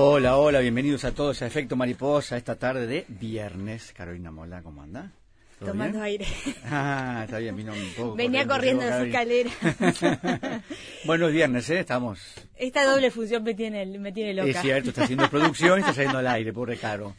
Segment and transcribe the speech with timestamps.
[0.00, 3.92] Hola, hola, bienvenidos a todos a Efecto Mariposa esta tarde de viernes.
[3.92, 5.10] Carolina Mola, ¿cómo anda?
[5.58, 6.04] ¿Todo Tomando bien?
[6.04, 6.26] aire.
[6.66, 8.14] Ah, está bien, vino un poco.
[8.14, 9.50] Venía corriendo de su Carolina.
[9.50, 10.62] escalera.
[11.04, 11.80] Buenos viernes, ¿eh?
[11.80, 12.20] Estamos.
[12.54, 14.48] Esta doble función me tiene, me tiene loca.
[14.50, 17.16] Es cierto, está haciendo producción y está saliendo al aire, pobre Caro.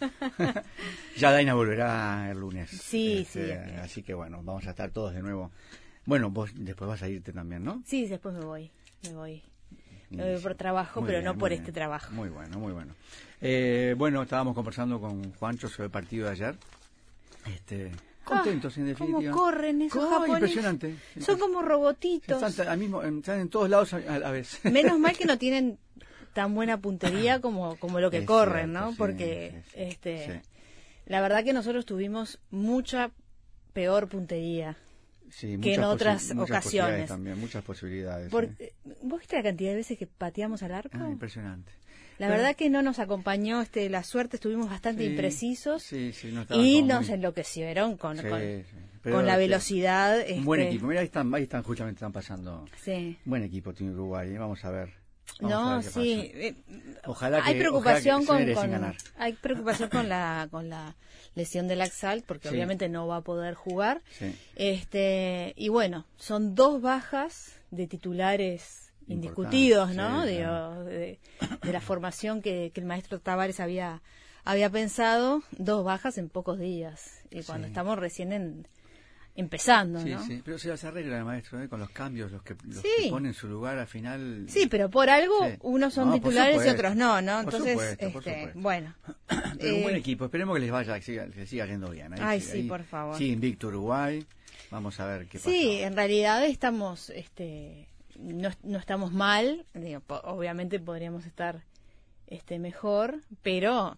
[1.18, 2.70] ya Daina volverá el lunes.
[2.70, 3.76] Sí, Este, sí.
[3.84, 5.52] Así que bueno, vamos a estar todos de nuevo.
[6.06, 7.84] Bueno, vos después vas a irte también, ¿no?
[7.86, 8.72] Sí, después me voy.
[9.04, 9.44] Me voy.
[10.10, 11.62] Sí, voy por trabajo, Muy pero bien, no por bien.
[11.62, 12.12] este trabajo.
[12.14, 12.94] Muy bueno, muy bueno.
[13.42, 16.56] Eh, bueno, estábamos conversando con Juancho sobre el partido de ayer.
[17.48, 17.92] Este,
[18.24, 19.34] contentos, en Ah, ¿Cómo definitiva.
[19.34, 20.40] corren esos Oh, japoneses?
[20.56, 20.96] Impresionante.
[21.20, 22.42] Son como robotitos.
[22.44, 24.60] Están, al mismo, están en todos lados a, la vez.
[24.72, 25.78] Menos mal que no tienen
[26.34, 28.92] tan buena puntería como, como lo que Es corren, cierto, ¿no?
[28.92, 30.50] sí, Porque este, sí.
[31.06, 33.12] la verdad que nosotros tuvimos mucha
[33.74, 34.76] peor puntería.
[35.32, 37.08] Sí, que en otras muchas ocasiones.
[37.10, 38.30] También, muchas posibilidades.
[38.32, 38.74] Por- eh,
[39.04, 40.98] ¿Vos viste la cantidad de veces que pateamos al arco?
[41.00, 41.72] Ah, impresionante.
[42.18, 46.46] La verdad que no nos acompañó este, la suerte, estuvimos bastante sí, imprecisos Sí, no
[46.54, 48.44] y nos muy- enloquecieron con, con, la
[49.34, 50.18] este, velocidad.
[50.36, 50.88] Un buen este, equipo.
[50.88, 52.66] Mira, ahí están, ahí están, justamente están pasando.
[53.24, 54.32] Buen equipo tiene Uruguay.
[54.34, 54.38] ¿eh?
[54.38, 54.90] Vamos a ver.
[55.40, 55.90] Vamos No, sí.
[55.90, 56.38] pasa.
[56.40, 56.56] eh,
[57.06, 58.96] Ojalá que, hay preocupación ojalá que con, con- ganar.
[59.18, 60.96] hay preocupación con la con la
[61.36, 62.54] lesión del Axalt porque Sí.
[62.56, 64.02] obviamente no va a poder jugar.
[64.18, 64.36] Sí.
[64.56, 70.24] Este y bueno, son dos bajas de titulares indiscutidos, ¿no?
[70.24, 70.84] sí, Digo, claro.
[70.86, 71.20] de,
[71.64, 74.02] de la formación que, que el maestro Tavares había
[74.46, 78.68] había pensado, dos bajas en pocos días y cuando estamos recién en-
[79.40, 80.24] empezando, Sí, ¿no?
[80.26, 81.70] sí, pero se las arregla el maestro ¿eh?
[81.70, 82.88] con los cambios, los que, los Sí.
[83.04, 84.46] que pone en su lugar al final.
[84.50, 85.56] Sí, pero por algo Sí.
[85.62, 87.44] unos son No, por titulares y otros no, ¿no?
[87.44, 88.60] Por Entonces, supuesto, por este, supuesto.
[88.60, 88.96] bueno.
[89.60, 92.14] Pero un buen Eh, equipo, esperemos que les vaya, que siga, que siga yendo bien.
[92.14, 93.18] Ahí Ay, sí, sí, ahí- por favor.
[93.18, 94.26] Sí, invicto Uruguay.
[94.72, 95.50] Vamos a ver qué pasa.
[95.50, 97.88] Sí, en realidad estamos, este,
[98.20, 101.64] no, no estamos mal, digo, po- obviamente podríamos estar
[102.28, 103.98] este, mejor, pero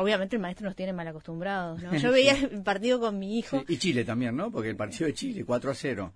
[0.00, 1.90] obviamente el maestro nos tiene mal acostumbrados, ¿no?
[1.98, 3.58] Yo veía el partido con mi hijo.
[3.66, 4.50] Sí, Y Chile también, ¿no?
[4.50, 6.12] Porque el partido de Chile, 4 a 0.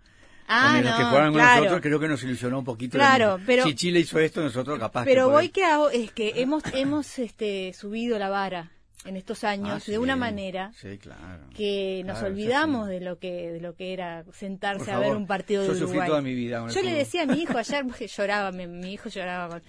[0.49, 1.57] Ah, los que no, jugaron con claro.
[1.61, 2.99] nosotros, creo que nos ilusionó un poquito.
[2.99, 5.91] Claro, la- pero- Si Chile hizo esto, nosotros capaz Pero que voy podemos- que hago
[5.91, 8.71] es que hemos hemos este subido la vara.
[9.05, 11.45] En estos años Ah, de una manera Sí, claro.
[11.57, 12.93] que nos Claro, olvidamos sí.
[12.95, 16.09] de lo que de lo que era sentarse a ver un partido de yo Uruguay.
[16.09, 19.09] toda mi vida Yo le decía a mi hijo ayer porque lloraba, mi, mi hijo
[19.09, 19.63] lloraba con,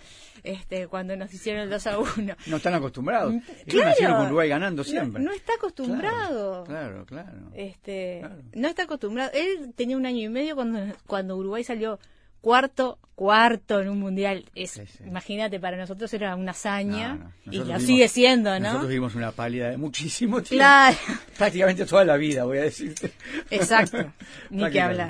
[0.44, 2.35] este cuando nos hicieron el 2 a 1.
[2.47, 3.33] No están acostumbrados.
[3.33, 3.89] Ellos Mm, Claro.
[3.89, 5.21] nacieron con Uruguay ganando siempre.
[5.24, 6.63] No, no está acostumbrado.
[6.65, 7.31] Claro, claro.
[7.31, 7.51] claro.
[7.56, 8.21] Este,
[8.53, 9.31] no está acostumbrado.
[9.33, 12.00] Él tenía un año y medio cuando cuando Uruguay salió
[12.44, 14.44] cuarto cuarto en un mundial.
[14.54, 15.04] Es, Sí, sí.
[15.06, 17.54] imagínate, para nosotros era una hazaña No, no.
[17.54, 18.60] y lo vimos- sigue siendo, ¿no?
[18.60, 20.57] Nosotros vivimos una pálida de muchísimo tiempo.
[20.57, 20.98] Claro,
[21.38, 23.13] Prácticamente toda la vida, voy a decirte.
[23.50, 24.12] exacto.
[24.50, 25.07] Ni que hablar.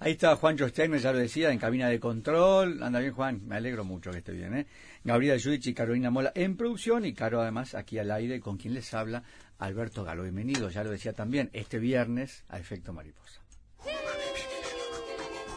[0.00, 2.82] Ahí está Juancho Steiner, ya lo decía, en cabina de control.
[2.82, 3.40] Anda bien, Juan.
[3.46, 4.66] Me alegro mucho que esté bien, ¿eh?
[5.04, 8.74] Gabriela Judich y Carolina Mola en producción y Caro además aquí al aire con quien
[8.74, 9.22] les habla
[9.58, 10.24] Alberto Galo.
[10.24, 13.40] Bienvenido, ya lo decía también, este viernes a Efecto Mariposa.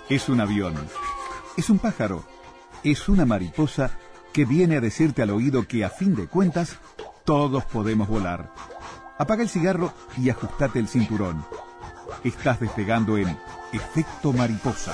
[0.09, 0.75] Es un avión.
[1.57, 2.23] Es un pájaro.
[2.83, 3.97] Es una mariposa
[4.31, 6.77] que viene a decirte al oído que a fin de cuentas
[7.25, 8.53] todos podemos volar.
[9.17, 11.43] Apaga el cigarro y ajustate el cinturón.
[12.23, 13.35] Estás despegando en
[13.73, 14.93] Efecto Mariposa.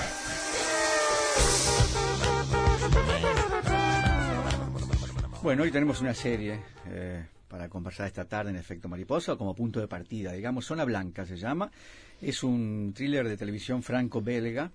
[5.42, 9.82] Bueno, hoy tenemos una serie eh, para conversar esta tarde en Efecto Mariposa como punto
[9.82, 11.70] de partida, digamos, Zona Blanca se llama.
[12.22, 14.72] Es un thriller de televisión franco-belga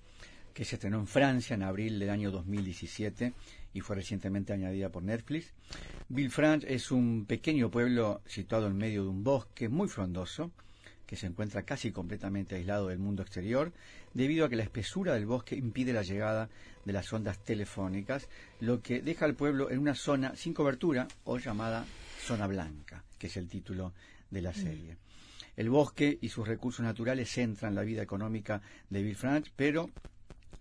[0.53, 3.33] que se estrenó en Francia en abril del año 2017
[3.73, 5.53] y fue recientemente añadida por Netflix.
[6.07, 10.51] Villefranche es un pequeño pueblo situado en medio de un bosque muy frondoso
[11.09, 13.73] que se encuentra casi completamente aislado del mundo exterior,
[14.13, 16.49] debido a que la espesura del bosque impide la llegada
[16.85, 18.29] de las ondas telefónicas,
[18.59, 21.83] lo que deja al pueblo en una zona sin cobertura o llamada
[22.21, 23.91] zona blanca, que es el título
[24.29, 24.97] de la serie.
[25.55, 29.89] El bosque y sus recursos naturales centran la vida económica de Villefranche, pero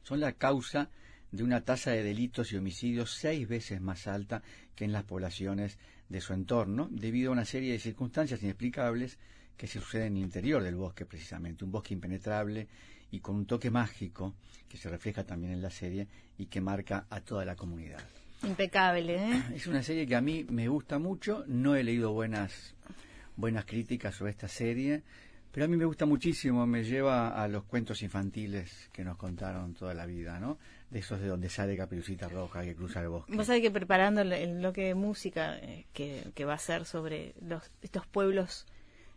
[0.08, 0.88] son la causa
[1.30, 4.42] de una tasa de delitos y homicidios seis veces más alta
[4.74, 5.78] que en las poblaciones
[6.08, 9.18] de su entorno, debido a una serie de circunstancias inexplicables
[9.54, 12.68] que se suceden en el interior del bosque precisamente, un bosque impenetrable
[13.10, 14.34] y con un toque mágico
[14.66, 16.08] que se refleja también en la serie
[16.38, 18.00] y que marca a toda la comunidad.
[18.44, 19.42] Impecable, ¿eh?
[19.54, 22.74] Es una serie que a mí me gusta mucho, no he leído buenas
[23.36, 25.02] buenas críticas sobre esta serie,
[25.58, 29.74] pero a mí me gusta muchísimo, me lleva a los cuentos infantiles que nos contaron
[29.74, 30.56] toda la vida, ¿no?
[30.88, 33.34] De esos de donde sale Caperucita Roja que cruza el bosque.
[33.34, 37.34] Vos sabés que preparando el, bloque de música eh, que, que va a ser sobre
[37.40, 38.66] los, estos pueblos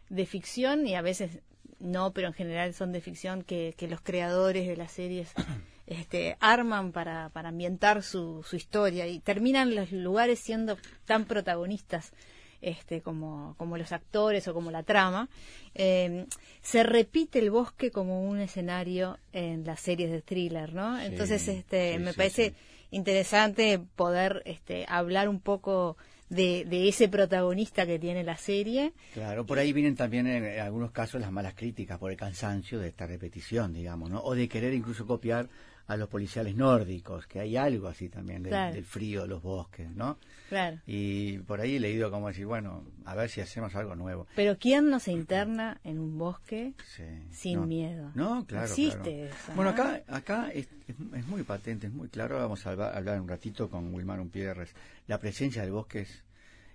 [0.09, 1.41] de ficción y a veces
[1.79, 5.33] no, pero en general son de ficción que, que los creadores de las series
[5.85, 12.13] este, arman para, para ambientar su, su historia y terminan los lugares siendo tan protagonistas
[12.61, 15.29] este, como, como los actores o como la trama.
[15.75, 16.25] Eh,
[16.61, 20.99] se repite el bosque como un escenario en las series de thriller, ¿no?
[20.99, 22.53] Sí, Entonces, este, sí, me sí, parece
[22.91, 25.97] interesante poder este, hablar un poco
[26.29, 28.93] de, de ese protagonista que tiene la serie.
[29.13, 32.79] Claro, por ahí vienen también en, en algunos casos las malas críticas por el cansancio
[32.79, 34.21] de esta repetición, digamos, ¿no?
[34.21, 35.49] O de querer incluso copiar
[35.91, 38.73] a los policiales nórdicos, que hay algo así también del, Claro.
[38.75, 40.17] del frío de los bosques, ¿no?
[40.47, 40.79] Claro.
[40.87, 44.25] Y por ahí he leído como decir, bueno, a ver si hacemos algo nuevo.
[44.35, 47.67] Pero ¿quién no se interna en un bosque Sí, sin no.
[47.67, 48.11] miedo?
[48.15, 48.67] No, claro.
[48.67, 49.33] Existe claro.
[49.35, 49.81] eso, Bueno, ¿no?
[49.83, 52.37] acá, acá es, es- muy patente, es muy claro.
[52.37, 54.73] Vamos a hablar, hablar un ratito con Wilmar Umpierres.
[55.07, 56.23] La presencia del bosque es,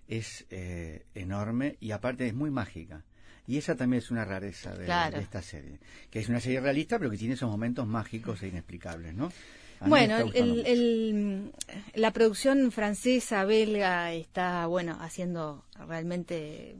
[0.08, 3.02] es eh, enorme y aparte es muy mágica.
[3.46, 5.16] Y esa también es una rareza de, Claro.
[5.18, 5.78] de esta serie.
[6.10, 9.32] Que es una serie realista, pero que tiene esos momentos mágicos e inexplicables, ¿no?
[9.86, 11.52] Bueno, el-
[11.94, 16.76] la producción francesa, belga, está, bueno, haciendo realmente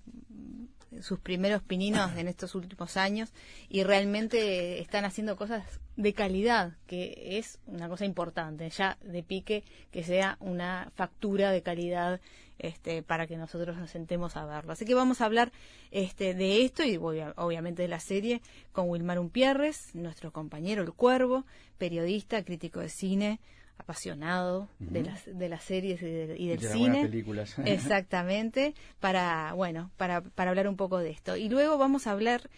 [1.01, 3.33] sus primeros pininos en estos últimos años
[3.69, 5.65] y realmente están haciendo cosas
[5.97, 11.63] de calidad, que es una cosa importante, ya de pique que sea una factura de
[11.63, 12.21] calidad
[12.59, 14.73] este, para que nosotros nos sentemos a verlo.
[14.73, 15.53] Así que vamos a hablar
[15.91, 18.41] este, de esto y obvia- obviamente de la serie
[18.73, 21.45] con Wilmar Umpierres, nuestro compañero El Cuervo,
[21.79, 23.41] periodista, crítico de cine,
[23.79, 27.09] apasionado de, las, de las series y, de- y del de las buenas cine.
[27.09, 27.59] películas.
[27.65, 31.37] Exactamente, para, bueno, para, para hablar un poco de esto.
[31.37, 32.49] Y luego vamos a hablar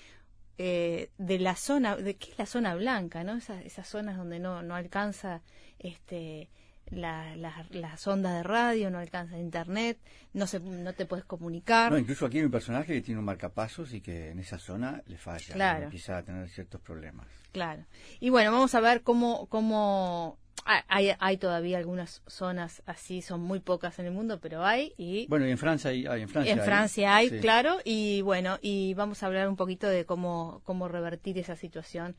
[0.59, 3.37] eh, de la zona, de qué es la zona blanca, ¿no?
[3.37, 5.43] Esas, esas zonas donde no, no alcanza
[5.79, 6.51] este
[6.91, 9.99] la- la- las ondas de radio, no alcanza internet,
[10.33, 11.93] no se, no te puedes comunicar.
[11.93, 15.03] No, incluso aquí hay un personaje que tiene un marcapasos y que en esa zona
[15.07, 15.53] le falla.
[15.55, 15.79] Claro.
[15.81, 15.85] ¿no?
[15.85, 17.27] Empieza a tener ciertos problemas.
[17.53, 17.85] Claro.
[18.21, 23.61] Y bueno, vamos a ver cómo, cómo hay, hay todavía algunas zonas así, son muy
[23.61, 26.53] pocas en el mundo, pero hay y Bueno, y en Francia hay, hay- en Francia
[26.53, 27.39] en Francia hay, sí.
[27.41, 32.17] claro, y bueno, y vamos a hablar un poquito de cómo, cómo revertir esa situación.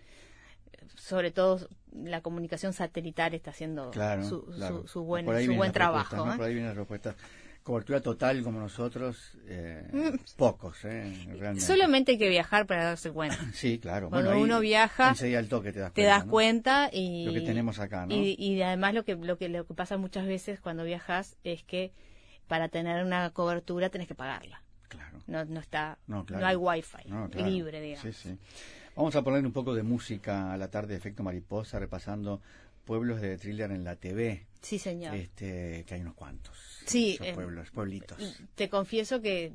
[0.96, 1.60] Sobre todo
[1.94, 4.82] la comunicación satelital está haciendo Claro, su, claro.
[4.84, 6.16] su, su buen, su buen trabajo.
[6.32, 6.36] ¿eh?
[6.38, 7.16] Por ahí vienen las respuestas.
[7.70, 10.36] Cobertura total como nosotros, eh, mm.
[10.38, 11.62] pocos, eh, realmente.
[11.62, 13.38] Solamente hay que viajar para darse cuenta.
[13.54, 14.10] sí, claro.
[14.10, 15.14] Cuando uno viaja,
[15.48, 18.16] toque te das te das cuenta y lo que tenemos acá, ¿no?
[18.16, 21.92] Y, además lo que lo que lo que pasa muchas veces cuando viajas es que
[22.48, 24.64] para tener una cobertura tenés que pagarla.
[24.88, 25.20] Claro.
[25.28, 27.04] No, no está, no, hay wifi
[27.36, 28.02] libre, digamos.
[28.02, 28.38] Sí, sí.
[28.96, 32.42] Vamos a poner un poco de música a la tarde de Efecto Mariposa, repasando
[32.86, 34.48] pueblos de thriller en la TV.
[34.62, 35.16] Sí, señor.
[35.16, 36.58] Este, que hay unos cuantos.
[36.86, 37.18] Sí.
[37.22, 38.18] Eh, pueblos, pueblitos.
[38.56, 39.54] Te confieso que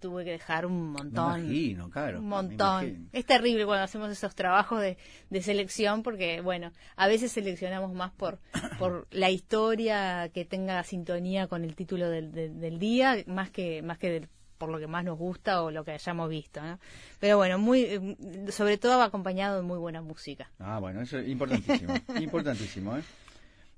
[0.00, 1.34] tuve que dejar un montón.
[1.34, 2.18] Me imagino, claro.
[2.18, 3.08] Un montón.
[3.12, 4.98] Es terrible cuando hacemos esos trabajos de,
[5.30, 8.40] de, selección porque, bueno, a veces seleccionamos más por,
[8.78, 13.98] por la historia que tenga sintonía con el título del, del día, más que, más
[13.98, 16.62] que del por lo que más nos gusta o lo que hayamos visto.
[16.62, 16.78] ¿no?
[17.20, 18.16] Pero bueno, muy, eh,
[18.50, 20.50] sobre todo acompañado de muy buena música.
[20.58, 21.94] Ah, bueno, eso es importantísimo.
[22.20, 22.96] importantísimo.
[22.96, 23.02] ¿eh?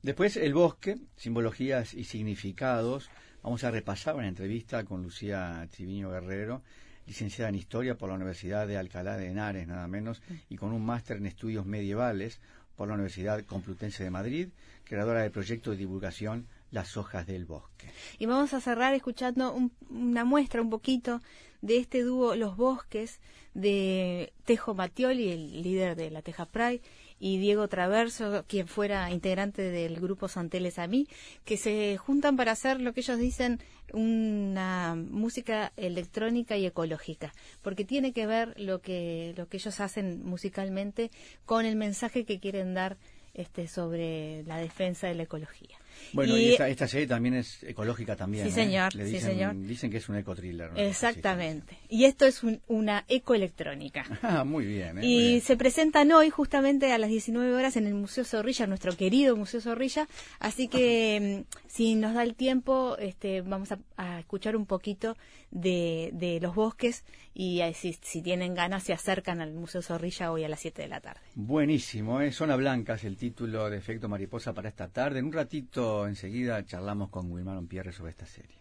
[0.02, 3.10] Después, el bosque, simbologías y significados.
[3.42, 6.62] Vamos a repasar una entrevista con Lucía Triviño Guerrero,
[7.06, 10.84] licenciada en Historia por la Universidad de Alcalá de Henares, nada menos, y con un
[10.84, 12.40] máster en Estudios Medievales
[12.76, 14.48] por la Universidad Complutense de Madrid,
[14.84, 17.90] creadora del proyecto de divulgación las hojas del bosque.
[18.18, 19.56] Y vamos a cerrar escuchando
[19.90, 21.22] una muestra un poquito
[21.62, 23.18] de este dúo Los Bosques
[23.54, 26.82] de Tejo Matioli, el líder de la Teja Pride,
[27.18, 31.08] y Diego Traverso, quien fuera integrante del grupo Santeles a mí,
[31.46, 33.58] que se juntan para hacer lo que ellos dicen
[33.94, 40.26] una música electrónica y ecológica, porque tiene que ver lo que lo que ellos hacen
[40.26, 41.10] musicalmente
[41.46, 42.98] con el mensaje que quieren dar
[43.32, 45.78] este sobre la defensa de la ecología.
[46.12, 48.44] Bueno, y, esta, serie también es ecológica también.
[48.44, 48.64] Sí, ¿eh?
[48.64, 48.92] señor.
[48.92, 49.56] dicen, sí, señor.
[49.56, 50.70] Dicen que es un ecotriller.
[50.76, 51.78] Exactamente.
[51.88, 54.04] Y esto es una ecoelectrónica.
[54.28, 54.98] Ah, muy bien.
[54.98, 55.06] ¿eh?
[55.06, 59.36] Y se presentan hoy justamente a las 19 horas en el Museo Zorrilla, nuestro querido
[59.36, 60.08] Museo Zorrilla.
[60.40, 65.16] Así que mm, si nos da el tiempo, este, vamos a, escuchar un poquito
[65.56, 70.44] de, de los bosques y si, si, tienen ganas se acercan al Museo Zorrilla hoy
[70.44, 71.20] a las 7 de la tarde.
[71.34, 72.20] Buenísimo.
[72.20, 72.30] ¿eh?
[72.30, 75.18] Zona Blancas, el título de Efecto Mariposa para esta tarde.
[75.18, 78.56] En un ratito enseguida charlamos con Wilmaron Pierre sobre esta serie.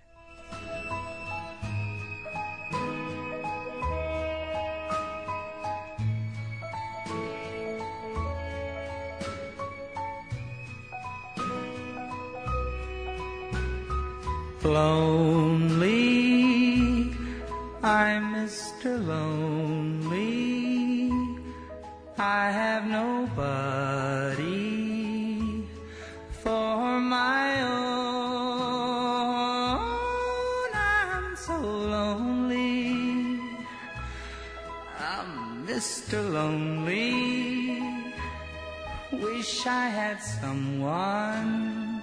[14.63, 15.94] Lonely,
[17.85, 18.97] I'm Mr.
[19.05, 20.25] Lonely.
[22.17, 24.41] I have nobody
[26.31, 27.81] for my own.
[30.73, 33.39] I'm so lonely.
[34.97, 36.27] I'm Mr.
[36.33, 37.83] Lonely.
[39.11, 42.01] Wish I had someone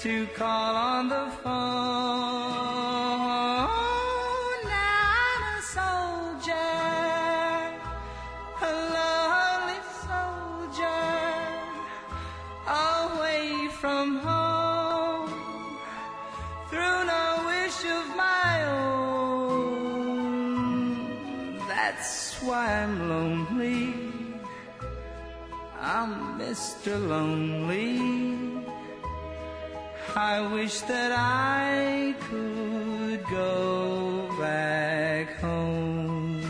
[0.00, 2.65] to call on the phone.
[26.48, 26.94] Mr.
[27.08, 27.98] Lonely.
[30.14, 36.40] I wish that I could go back home.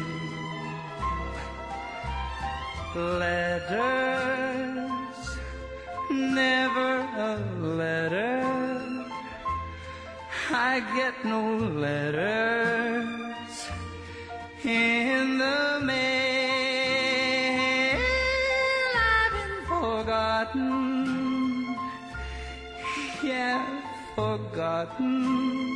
[2.94, 4.18] Letters,
[6.10, 6.92] never
[7.30, 7.36] a
[7.80, 9.06] letter.
[10.50, 13.15] I get no letters
[24.16, 25.66] forgotten.
[25.72, 25.75] Oh,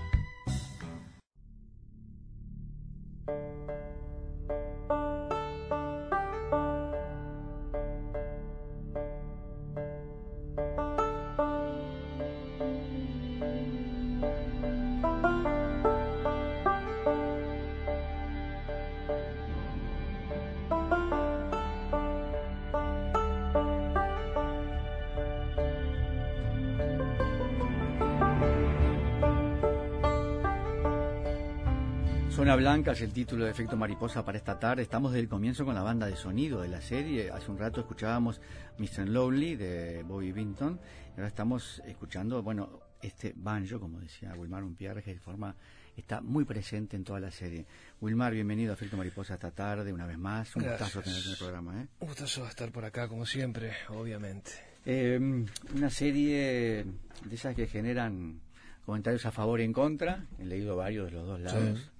[32.41, 34.81] Zona Blanca es el título de Efecto Mariposa para esta tarde.
[34.81, 37.29] Estamos desde el comienzo con la banda de sonido de la serie.
[37.29, 38.41] Hace un rato escuchábamos
[38.79, 39.07] Mr.
[39.07, 40.79] Lonely de Bobby Vinton.
[41.11, 45.55] Ahora estamos escuchando, bueno, este banjo, como decía Wilmar Unpierre, que de forma
[45.95, 47.67] está muy presente en toda la serie.
[48.01, 50.55] Wilmar, bienvenido a Efecto Mariposa esta tarde, una vez más.
[50.55, 50.95] Un Gracias.
[50.95, 51.79] gustazo tenerte en el programa.
[51.83, 51.87] ¿eh?
[51.99, 54.53] Un gustazo estar por acá, como siempre, obviamente.
[54.83, 55.45] Eh,
[55.75, 56.87] una serie
[57.23, 58.41] de esas que generan
[58.83, 60.25] comentarios a favor y en contra.
[60.39, 61.77] He leído varios de los dos lados.
[61.77, 61.90] Sí.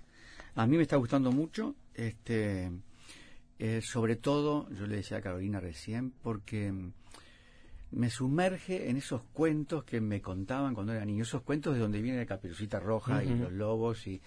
[0.55, 2.71] A mí me está gustando mucho, este,
[3.59, 6.93] eh, sobre todo, yo le decía a Carolina recién, porque mm,
[7.91, 12.01] me sumerge en esos cuentos que me contaban cuando era niño, esos cuentos de donde
[12.01, 14.21] viene la caperucita roja y los lobos y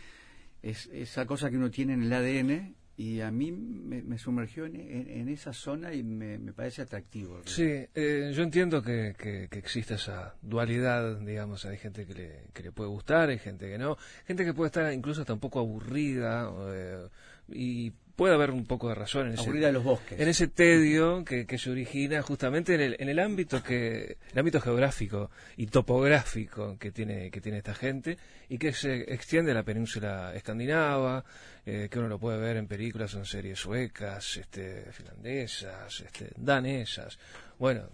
[0.63, 4.67] es esa cosa que uno tiene en el ADN y a mí me, me sumergió
[4.67, 7.41] en, en- esa zona y me, me parece atractivo.
[7.45, 12.41] Sí, eh, yo entiendo que, que, que existe esa dualidad, digamos, hay gente que le,
[12.53, 13.97] que le puede gustar, hay gente que no,
[14.27, 17.09] gente que puede estar incluso hasta un poco aburrida eh,
[17.49, 20.21] y puede haber un poco de razón en ese, los bosques.
[20.21, 24.39] en ese tedio que, que se origina justamente en el, en el ámbito que el
[24.39, 28.17] ámbito geográfico y topográfico que tiene que tiene esta gente
[28.49, 31.25] y que se extiende a la península escandinava
[31.67, 36.31] eh, que uno lo puede ver en películas o en series suecas este finlandesas este
[36.37, 37.19] danesas
[37.59, 37.89] bueno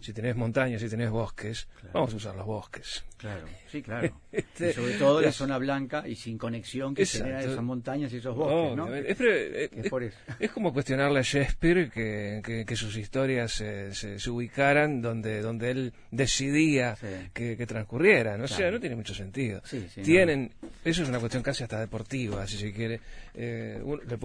[0.00, 4.18] si tenés montañas si tenés bosques vamos a usar los bosques Claro, sí, claro.
[4.32, 7.26] Este, y sobre todo la zona blanca y sin conexión que Exacto.
[7.26, 8.94] genera esas montañas y esos bosques, ¿no?
[8.94, 10.16] Es, eh, es- por eso.
[10.40, 15.42] es como cuestionarle a Shakespeare que, que- que sus historias se, se- se ubicaran donde,
[15.42, 17.06] donde él decidía Sí.
[17.34, 18.40] que, que transcurrieran.
[18.40, 19.60] O sea, no tiene mucho sentido.
[19.66, 23.00] Sí, sí, Tienen, eso es una cuestión casi hasta deportiva, si se quiere.
[23.34, 24.16] Eh, uno- le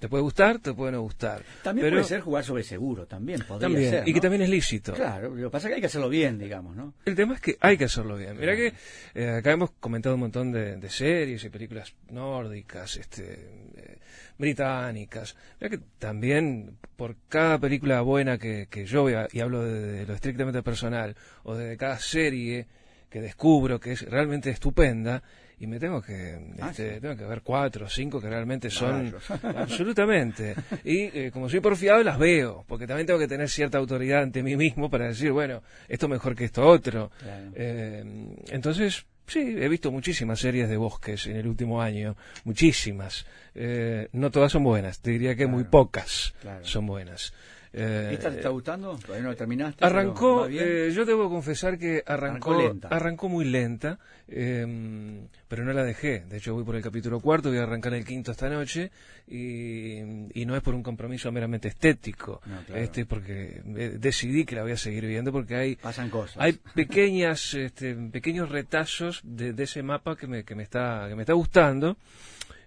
[0.00, 1.42] te puede gustar, te puede no gustar.
[1.62, 4.48] También pero puede ser jugar sobre seguro, también podría también, ser, y que también es
[4.48, 4.94] lícito.
[4.94, 6.94] Claro, lo que pasa es que hay que hacerlo bien, digamos, ¿no?
[7.04, 8.38] El tema es que hay que hacerlo bien.
[8.38, 8.72] Mira que
[9.14, 13.98] eh, acá hemos comentado un montón de, de series y películas nórdicas, este, eh,
[14.38, 15.36] británicas.
[15.60, 20.06] Mira que también por cada película buena que, que yo vea, y hablo de, de
[20.06, 22.66] lo estrictamente personal, o de cada serie
[23.10, 25.22] que descubro que es realmente estupenda,
[25.60, 27.00] y me tengo que Ah, este, sí.
[27.00, 29.14] tengo que ver cuatro o cinco que realmente son
[29.56, 34.22] absolutamente y eh, como soy porfiado las veo porque también tengo que tener cierta autoridad
[34.22, 37.52] ante mí mismo para decir bueno esto mejor que esto otro Claro.
[37.54, 38.02] Eh,
[38.48, 44.30] entonces sí he visto muchísimas series de bosques en el último año muchísimas Eh, no
[44.30, 46.64] todas son buenas te diría que muy pocas Claro.
[46.64, 47.32] son buenas
[47.72, 48.96] Eh, ¿Esta te está gustando?
[48.98, 49.84] Todavía no terminaste.
[49.84, 52.88] Arrancó, eh, yo debo confesar que arrancó, Arrancó lenta.
[52.88, 56.24] arrancó muy lenta, eh, pero no la dejé.
[56.28, 58.90] De hecho, voy por el capítulo cuarto, voy a arrancar el quinto esta noche,
[59.28, 59.98] y,
[60.40, 62.82] y no es por un compromiso meramente estético, No, claro.
[62.82, 66.38] este, porque eh, decidí que la voy a seguir viendo, porque hay, Pasan cosas.
[66.42, 71.14] hay pequeñas, este, pequeños retazos de, de ese mapa que me, que me está, que
[71.14, 71.96] me está gustando.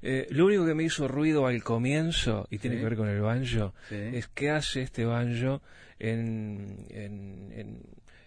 [0.06, 2.82] Eh, lo único que me hizo ruido al comienzo, y tiene Sí.
[2.82, 3.96] que ver con el banjo, Sí.
[3.96, 5.62] es qué hace este banjo
[6.00, 7.80] en, en, en-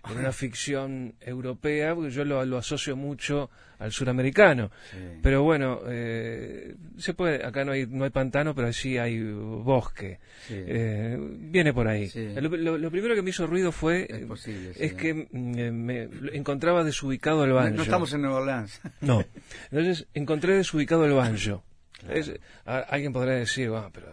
[0.09, 4.71] en una ficción europea, porque yo lo, lo asocio mucho al suramericano.
[4.93, 4.99] Sí.
[5.21, 10.21] Pero bueno, eh, se puede, acá no hay, no hay pantano, pero sí hay bosque.
[10.49, 12.09] Eh, viene por ahí.
[12.41, 14.99] Lo, lo- lo primero que me hizo ruido fue Es eh, posible, sí, es ¿no?
[14.99, 17.77] que mm, eh, me encontraba desubicado el No, banjo.
[17.77, 18.81] no estamos en Nueva Orleans.
[19.01, 19.25] No.
[19.73, 21.65] Entonces encontré desubicado el banjo.
[22.11, 22.33] Es-
[22.67, 24.09] a- alguien podrá decir, "Ah, pero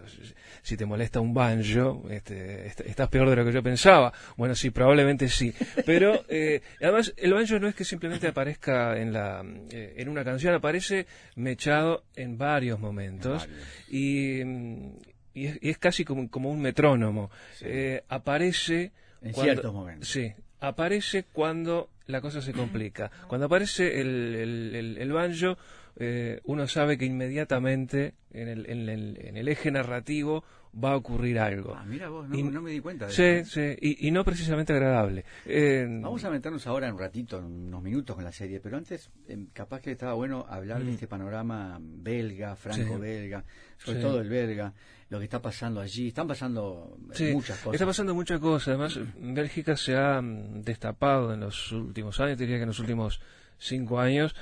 [0.63, 4.13] si- te molesta un banjo, este, est- estás peor de lo que yo pensaba.
[4.38, 5.54] Bueno, sí, probablemente sí.
[5.86, 10.24] Pero eh, además el banjo no es que simplemente aparezca en la eh, en una
[10.24, 13.67] canción, aparece mechado en varios momentos En varios.
[13.89, 14.91] y, mm,
[15.36, 17.30] y es, y es casi como, como un metrónomo.
[17.56, 17.65] Sí.
[17.67, 18.91] Eh, aparece
[19.22, 20.08] En cuando- ciertos momentos.
[20.10, 23.12] Sí, aparece cuando la cosa se complica.
[23.28, 25.58] Cuando aparece el, el, el- el banjo,
[25.98, 30.44] eh, uno sabe que inmediatamente en el, en, el, en el eje narrativo
[30.84, 31.76] va a ocurrir algo.
[31.76, 33.52] Ah, mira vos, no, Y- no me di cuenta de Sí, eso.
[33.52, 35.24] sí, y, y no precisamente agradable.
[35.46, 38.78] Eh, Vamos a meternos ahora en un ratito, en unos minutos con la serie, pero
[38.78, 40.94] antes eh, capaz que estaba bueno hablar de Mm.
[40.96, 43.44] este panorama belga, franco-belga,
[43.78, 44.04] sobre Sí.
[44.04, 44.74] todo el belga,
[45.10, 46.08] lo que está pasando allí.
[46.08, 47.74] Están pasando Sí, muchas cosas.
[47.76, 48.70] está pasando muchas cosas.
[48.70, 53.22] Además, Bélgica se ha mm, destapado en los últimos años, diría que en los últimos
[53.58, 54.36] cinco años,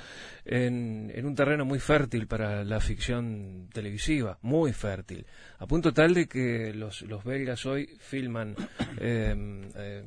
[0.44, 5.26] en, un terreno muy fértil para la ficción televisiva, muy fértil.
[5.58, 8.56] A punto tal de que los, belgas hoy filman
[9.00, 9.34] eh,
[9.76, 10.02] eh,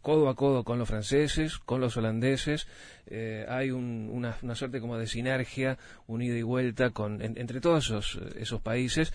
[0.00, 2.66] codo a codo con los franceses, con los holandeses.
[3.06, 7.36] Eh, hay un- una, una suerte como de sinergia, un ida y vuelta con, en-
[7.38, 9.12] entre todos esos, esos países.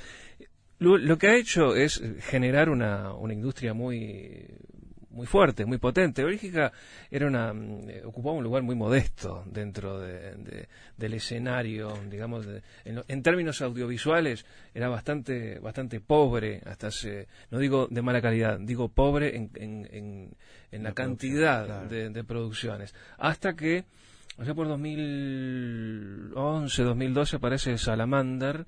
[0.78, 4.46] Lo, lo que ha hecho es generar una, una industria muy
[5.16, 6.24] muy fuerte, muy potente.
[6.24, 6.72] Bélgica
[7.10, 12.46] era una mm, eh, ocupaba un lugar muy modesto dentro de- de- del escenario, digamos,
[12.46, 18.02] de- en, lo- en términos audiovisuales era bastante bastante pobre, hasta hace, no digo de
[18.02, 20.32] mala calidad, digo pobre en, en, en-
[20.72, 21.88] en la, La producción, cantidad claro.
[22.12, 23.86] de producciones, hasta que
[24.38, 28.66] allá por 2011, 2012 aparece Salamander,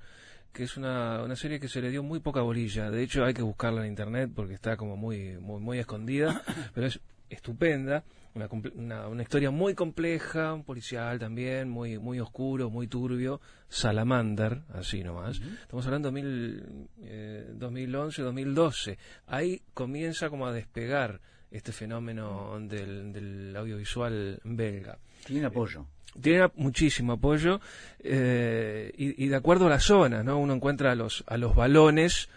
[0.52, 2.90] que es una, una serie que se le dio muy poca bolilla.
[2.90, 6.42] De hecho, hay que buscarla en internet porque está como muy, muy, muy escondida,
[6.74, 8.04] pero es estupenda.
[8.34, 13.40] Una, una, una historia muy compleja, un policial también, muy, muy oscuro, muy turbio.
[13.68, 15.40] Salamander, así nomás.
[15.62, 18.98] Estamos hablando de mil, eh, 2011, 2012.
[19.26, 25.86] Ahí comienza como a despegar este fenómeno del, del audiovisual belga Tiene apoyo.
[26.20, 27.60] Tiene muchísimo apoyo
[28.00, 30.38] eh, y, y de acuerdo a la zona, ¿no?
[30.38, 32.28] Uno encuentra a los a los balones,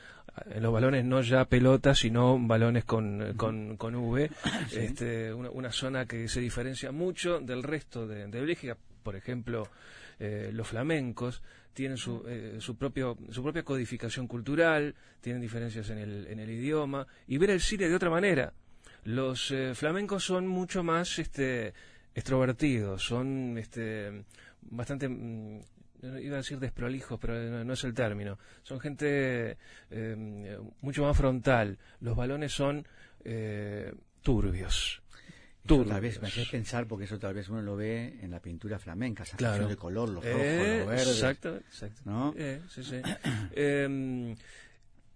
[0.60, 4.30] los balones no ya pelotas, sino balones con, con, con V,
[4.76, 9.68] este, una, una zona que se diferencia mucho del resto de, de Bélgica, por ejemplo,
[10.20, 11.42] eh, los flamencos
[11.74, 16.50] tienen su, eh, su propio su propia codificación cultural, tienen diferencias en el, en el
[16.50, 18.54] idioma y ver el cine de otra manera.
[19.04, 21.74] Los eh, flamencos son mucho más este
[22.14, 24.26] extrovertidos, son este
[24.62, 25.60] bastante mm,
[26.22, 28.38] iba a decir desprolijos, pero no, no es el término.
[28.64, 29.58] Son gente
[29.92, 31.78] eh, mucho más frontal.
[32.00, 32.86] Los balones son
[33.24, 35.02] eh, turbios.
[35.64, 38.80] Tal vez me hace pensar, porque eso tal vez uno lo ve en la pintura
[38.80, 39.68] flamenca, esa Claro.
[39.68, 41.08] de color, los rojos, Eh, los verdes.
[41.08, 42.02] Exacto, exacto.
[42.06, 42.34] ¿no?
[42.36, 43.00] Eh, sí, sí.
[43.54, 44.36] Eh,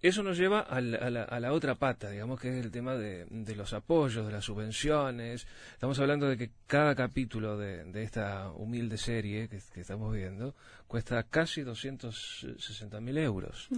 [0.08, 2.72] eso nos lleva a la, a la- a la otra pata, digamos que es el
[2.72, 5.48] tema de, de los apoyos, de las subvenciones.
[5.74, 10.56] Estamos hablando de que cada capítulo de, de esta humilde serie que, que estamos viendo
[10.88, 13.70] cuesta casi 260 mil euros.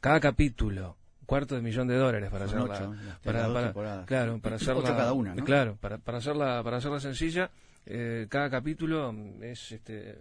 [0.00, 2.88] Cada capítulo, cuarto de millón de dólares para Son hacerla.
[2.90, 4.06] ocho, para, para- temporadas.
[4.06, 4.82] claro, para hacerla.
[4.82, 5.44] Ocho cada una, ¿no?
[5.44, 7.50] Claro, para, para hacerla, para hacerla sencilla,
[7.86, 10.18] eh, cada capítulo es este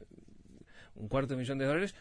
[0.95, 1.95] un cuarto de millón de dólares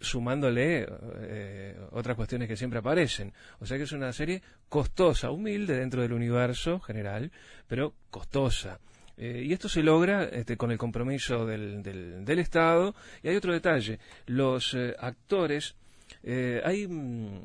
[0.00, 0.86] sumándole
[1.20, 3.32] eh, otras cuestiones que siempre aparecen.
[3.60, 7.30] O sea que es una serie costosa, humilde dentro del universo general,
[7.66, 8.78] pero costosa.
[9.18, 12.94] Eh, y esto se logra este, con el compromiso del, del, del Estado.
[13.22, 15.74] Y hay otro detalle, los eh, actores,
[16.22, 17.40] eh, hay mm,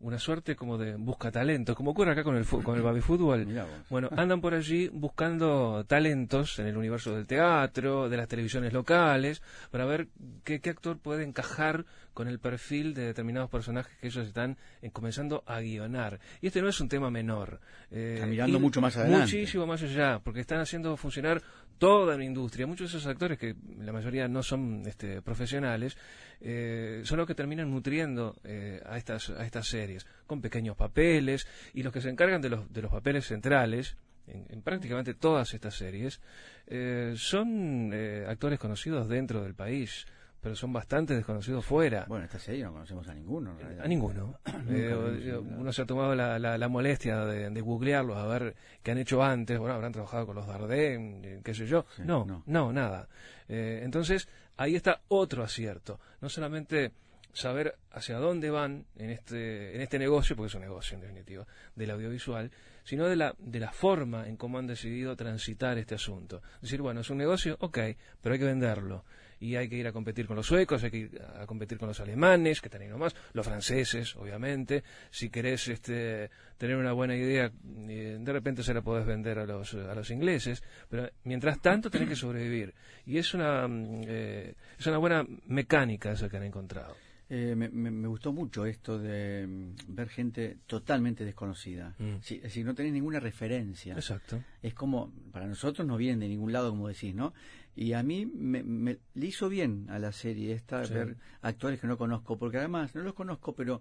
[0.00, 3.46] una suerte como de busca talentos, como ocurre acá con el, con el baby fútbol.
[3.88, 9.42] Bueno, andan por allí buscando talentos en el universo del teatro, de las televisiones locales,
[9.70, 10.08] para ver
[10.44, 14.90] qué, qué actor puede encajar con el perfil de determinados personajes que ellos están eh,
[14.90, 16.20] comenzando a guionar.
[16.40, 17.60] Y este no es un tema menor.
[17.90, 19.24] Eh, Está mirando ir mucho más adelante.
[19.24, 21.42] Muchísimo más allá, porque están haciendo funcionar
[21.78, 22.66] toda una industria.
[22.66, 25.96] Muchos de esos actores, que la mayoría no son este, profesionales,
[26.40, 31.46] eh, son los que terminan nutriendo eh, a, estas, a estas series, con pequeños papeles,
[31.72, 35.52] y los que se encargan de los, de los papeles centrales, en, en prácticamente todas
[35.54, 36.20] estas series,
[36.66, 40.06] eh, son eh, actores conocidos dentro del país,
[40.44, 42.04] pero son bastante desconocidos fuera.
[42.06, 43.52] Bueno, esta serie no conocemos a ninguno.
[43.52, 43.84] en realidad.
[43.84, 44.38] A ninguno.
[44.68, 48.90] Eh, uno se ha tomado la, la- la molestia de, de googlearlos, a ver qué
[48.92, 49.58] han hecho antes.
[49.58, 51.86] Bueno, habrán trabajado con los Dardenne, eh, qué sé yo.
[51.96, 52.42] Sí, no, no.
[52.46, 53.08] no, nada.
[53.48, 54.28] Eh, entonces,
[54.58, 55.98] ahí está otro acierto.
[56.20, 56.92] No solamente
[57.32, 61.46] saber hacia dónde van en este, en este negocio, porque es un negocio en definitiva,
[61.74, 62.50] del audiovisual,
[62.84, 66.42] sino de la, de la forma en cómo han decidido transitar este asunto.
[66.56, 67.78] Es decir, bueno, es un negocio, ok,
[68.22, 69.04] pero hay que venderlo.
[69.44, 71.86] Y hay que ir a competir con los suecos, hay que ir a competir con
[71.86, 74.82] los alemanes, que ahí nomás, los franceses, obviamente.
[75.10, 77.52] Si querés este, tener una buena idea,
[77.86, 81.90] eh, de repente se la podés vender a los, a los ingleses, pero mientras tanto
[81.90, 82.72] tenés que sobrevivir.
[83.04, 86.96] Y es una, mm, eh, es una buena mecánica esa que han encontrado.
[87.30, 91.94] Eh, me, me- me gustó mucho esto de mm, ver gente totalmente desconocida.
[91.98, 92.16] Mm.
[92.20, 93.94] Si, es decir, no tenés ninguna referencia.
[93.94, 94.42] Exacto.
[94.62, 97.32] Es como, para nosotros no vienen de ningún lado, como decís, ¿no?
[97.74, 100.92] Y a mí me, me- le hizo bien a la serie esta Sí.
[100.94, 103.80] ver actores que no conozco, porque además no los conozco, pero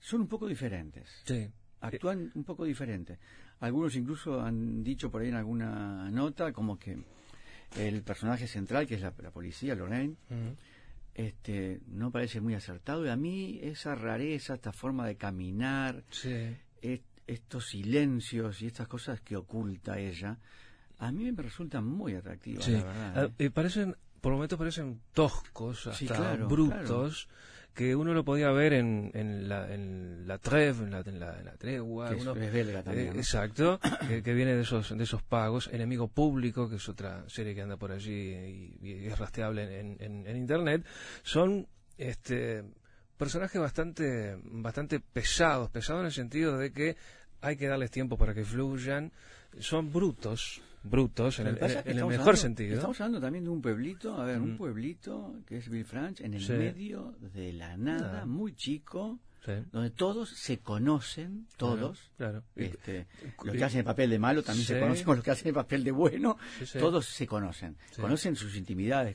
[0.00, 1.08] son un poco diferentes.
[1.26, 1.46] Sí.
[1.80, 3.18] Actúan un poco diferente.
[3.60, 6.96] Algunos incluso han dicho por ahí en alguna nota como que
[7.78, 10.56] el personaje central, que es la, la policía, Lorraine, Ujú.
[11.14, 13.06] Este, no parece muy acertado.
[13.06, 16.56] Y a mí esa rareza, esta forma de caminar, Sí.
[16.82, 20.38] est- estos silencios y estas cosas que oculta ella,
[20.98, 22.72] a mí me resultan muy atractivas, Sí.
[22.72, 23.12] la verdad.
[23.16, 23.44] Ah, ¿eh?
[23.46, 27.28] eh, parecen, por momentos parecen toscos, hasta Sí, claro, brutos,
[27.74, 31.38] que uno lo podía ver en, en la, en la treve, en la, en la,
[31.40, 32.08] en la tregua.
[32.10, 33.16] Que uno- es belga también, eh, ¿no?
[33.18, 35.68] Exacto, que, que viene de esos, de esos pagos.
[35.72, 39.96] Enemigo Público, que es otra serie que anda por allí y, y es rastreable en,
[40.00, 40.84] en- en Internet,
[41.22, 41.66] son
[41.98, 42.64] este
[43.16, 46.96] personajes bastante, bastante pesados, pesados en el sentido de que
[47.40, 49.12] hay que darles tiempo para que fluyan.
[49.60, 52.74] Son brutos, brutos en el, en- mejor hablando- sentido.
[52.76, 54.56] Estamos hablando también de un pueblito, a ver, un Mm.
[54.58, 56.52] pueblito que es Villefranche, en el Sí.
[56.52, 58.26] medio de la nada, Ah.
[58.26, 62.10] muy chico, Sí, donde todos se conocen, todos.
[62.16, 62.42] Claro.
[62.54, 62.70] claro.
[62.72, 63.06] Este,
[63.44, 65.54] los que hacen el papel de malo también se conocen con los que hacen el
[65.54, 66.38] papel de bueno.
[66.64, 66.78] Sí.
[66.78, 67.76] Todos se conocen.
[68.00, 69.14] Conocen sus intimidades.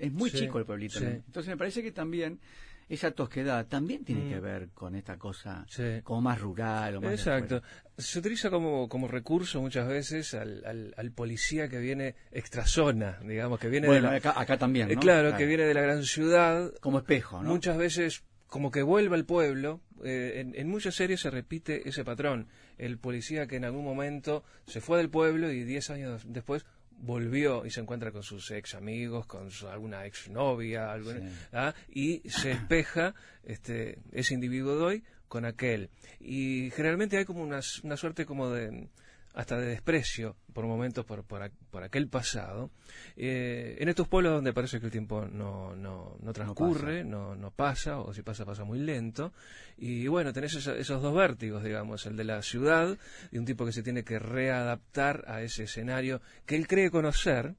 [0.00, 0.98] Es muy chico el pueblito.
[0.98, 2.40] Entonces me parece que también
[2.88, 4.28] esa tosquedad también tiene Mm.
[4.30, 6.00] que ver con esta cosa Sí.
[6.04, 7.62] como más rural o más Exacto.
[7.96, 13.58] Se utiliza como, como recurso muchas veces al, al, al policía que viene extrazona, digamos,
[13.60, 16.02] que viene Bueno, de la, acá, acá también, eh, claro, que viene de la gran
[16.04, 17.48] ciudad, Como espejo, ¿no?
[17.50, 19.80] muchas veces como que vuelve al pueblo.
[20.04, 22.46] eh, en, en muchas series se repite ese patrón.
[22.78, 26.64] El policía que en algún momento se fue del pueblo y 10 años después
[27.00, 31.70] volvió y se encuentra con sus ex amigos, con su- alguna ex novia, Sí.
[31.92, 35.90] y se espeja este, ese individuo de hoy con aquel.
[36.20, 38.88] Y generalmente hay como una, una suerte como de
[39.34, 42.70] hasta de desprecio por momentos por, por, por aquel pasado.
[43.16, 47.50] Eh, en estos pueblos donde parece que el tiempo no, no, no transcurre, no, no
[47.52, 49.32] pasa, o si pasa, pasa muy lento.
[49.76, 52.98] Y bueno, tenés esa- esos dos vértigos, digamos, el de la ciudad,
[53.30, 57.54] de un tipo que se tiene que readaptar a ese escenario que él cree conocer,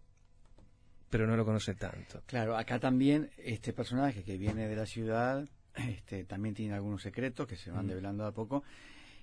[1.10, 2.22] pero no lo conoce tanto.
[2.26, 7.48] Claro, acá también este personaje que viene de la ciudad este, también tiene algunos secretos
[7.48, 7.90] que se van Mm.
[7.90, 8.64] develando de a poco.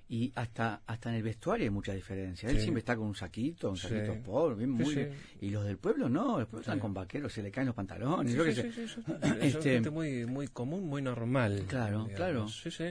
[0.08, 2.48] Y hasta hasta en el vestuario hay mucha diferencia.
[2.48, 2.62] Él Sí.
[2.62, 3.88] siempre está con un saquito, un Sí.
[3.88, 5.06] saquito pobre, bien Sí, muy sí.
[5.40, 6.70] Y los del pueblo no, los pueblos Sí.
[6.70, 8.30] están con vaqueros, se le caen los pantalones.
[8.30, 8.72] Sí, yo qué sí, sé.
[8.72, 9.12] sí, sí, sí.
[9.42, 11.64] Es Este- gente muy, muy común, muy normal.
[11.66, 12.46] Claro, claro.
[12.48, 12.84] Sí, sí.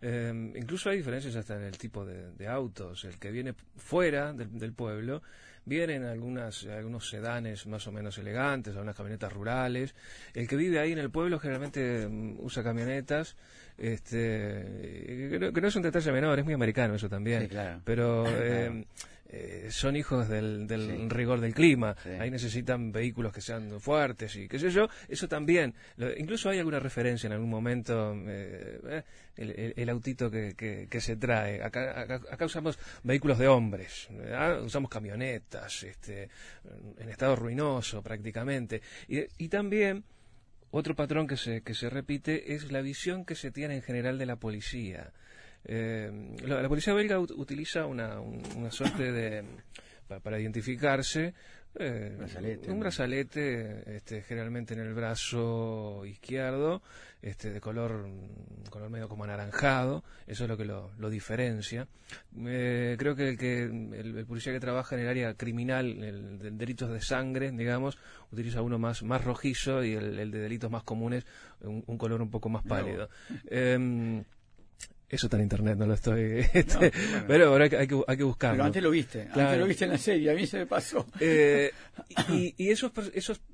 [0.00, 3.04] Eh, incluso hay diferencias hasta en el tipo de, de autos.
[3.04, 5.22] El que viene fuera del, del pueblo,
[5.64, 9.94] vienen algunas, algunos sedanes más o menos elegantes, algunas camionetas rurales.
[10.34, 13.36] El que vive ahí en el pueblo generalmente mm, usa camionetas.
[13.78, 17.42] Este, que no, que no es un detalle menor, es muy americano eso también.
[17.42, 17.80] Sí, claro.
[17.84, 18.84] Pero eh,
[19.34, 21.08] eh, son hijos del, del Sí.
[21.08, 21.96] rigor del clima.
[22.02, 22.10] Sí.
[22.10, 24.88] Ahí necesitan vehículos que sean fuertes y qué sé yo.
[25.08, 25.74] Eso también.
[25.96, 28.14] Lo- incluso hay alguna referencia en algún momento.
[28.26, 29.02] eh, eh,
[29.36, 31.62] el, el- el autito que, que- que se trae.
[31.62, 34.06] Acá, acá, acá usamos vehículos de hombres.
[34.10, 34.62] ¿verdad?
[34.62, 35.82] Usamos camionetas.
[35.82, 36.28] Este,
[36.98, 38.82] en estado ruinoso prácticamente.
[39.08, 40.04] Y, y también.
[40.74, 44.16] Otro patrón que se, que se repite es la visión que se tiene en general
[44.16, 45.12] de la policía.
[45.64, 46.10] Eh,
[46.46, 49.44] la, la policía belga ut- utiliza una, un- una suerte de.
[50.08, 51.34] pa- para, identificarse.
[51.78, 52.80] eh, Brazalete, un ¿no?
[52.80, 56.82] brazalete, este, generalmente en el brazo izquierdo,
[57.22, 58.06] este, de color,
[58.68, 61.86] color medio como anaranjado, eso es lo que lo, lo diferencia.
[62.44, 66.38] Eh, creo que el, que el, el policía que trabaja en el área criminal, el
[66.38, 67.96] de delitos de sangre, digamos,
[68.30, 71.24] utiliza uno más, más rojizo y el, el de delitos más comunes,
[71.62, 73.08] un, un color un poco más pálido.
[73.48, 74.24] Em,
[75.12, 76.40] eso está en internet, no lo estoy.
[76.54, 77.24] este, bueno.
[77.28, 78.56] Pero ahora hay que, hay que, buscarlo.
[78.56, 79.48] Pero antes lo viste, Claro.
[79.48, 81.06] antes lo viste en la serie, a mí se me pasó.
[81.20, 81.70] Eh,
[82.30, 82.90] y, y esos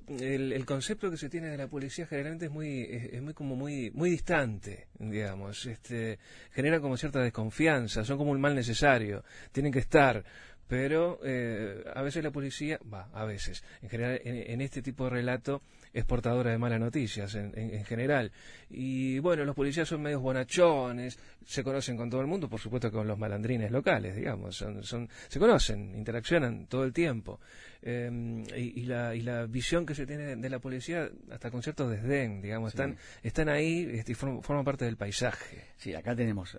[0.09, 3.35] el, el concepto que se tiene de la policía generalmente es muy es, es muy
[3.35, 6.19] como muy muy distante digamos este
[6.53, 10.25] genera como cierta desconfianza son como un mal necesario tienen que estar
[10.67, 15.05] pero eh, a veces la policía va a veces en general en, en este tipo
[15.05, 18.33] de relato es portadora de malas noticias en, en- en general
[18.71, 22.91] y bueno los policías son medios bonachones se conocen con todo el mundo por supuesto
[22.93, 27.41] con los malandrines locales digamos son, son se conocen interaccionan todo el tiempo
[27.83, 31.63] eh, y, y la, y la visión que se tiene de la policía hasta con
[31.63, 32.77] cierto desdén, digamos, Sí.
[32.77, 35.65] están, están ahí este, y forman, forman parte del paisaje.
[35.77, 36.59] Sí, acá tenemos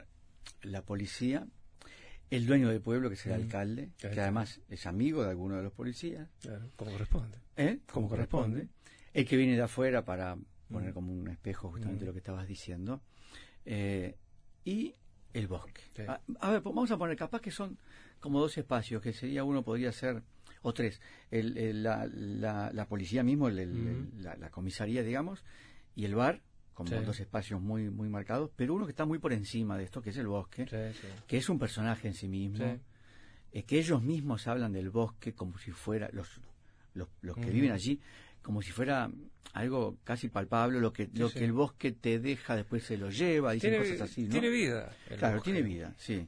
[0.64, 1.46] la policía,
[2.32, 3.44] el dueño del pueblo, que es el Mm.
[3.44, 6.30] alcalde, que además es amigo de alguno de los policías,
[6.78, 7.38] como corresponde.
[7.58, 7.80] ¿eh?
[7.92, 8.68] Como corresponde.
[9.14, 10.38] El que viene de afuera para
[10.72, 10.94] poner Mm.
[10.94, 12.08] como un espejo justamente Mm.
[12.08, 13.02] lo que estabas diciendo.
[13.66, 14.16] Eh,
[14.66, 14.96] y
[15.34, 15.82] el bosque.
[15.96, 16.04] Sí.
[16.08, 17.78] A, a ver, vamos a poner, capaz que son
[18.20, 20.24] como dos espacios, que sería uno podría ser,
[20.62, 24.22] o tres, el, el- la, la, la policía mismo, el- Mm.
[24.22, 25.44] la, la comisaría, digamos,
[25.96, 26.42] y el bar
[26.74, 26.96] como Sí.
[27.06, 30.12] dos espacios muy, muy marcados, pero uno que está muy por encima de esto, que
[30.12, 32.80] es el bosque, Sí, que es un personaje en sí mismo,
[33.52, 36.40] eh, que ellos mismos hablan del bosque como si fuera, los,
[36.94, 38.00] los, los que viven allí,
[38.42, 39.10] como si fuera
[39.54, 41.40] algo casi palpable, lo que, lo sí.
[41.40, 44.32] que el bosque te deja, después se lo lleva, dicen Tiene, cosas así, ¿no?
[44.32, 44.92] tiene vida.
[45.18, 45.52] Claro, bosque.
[45.52, 46.28] tiene vida, sí.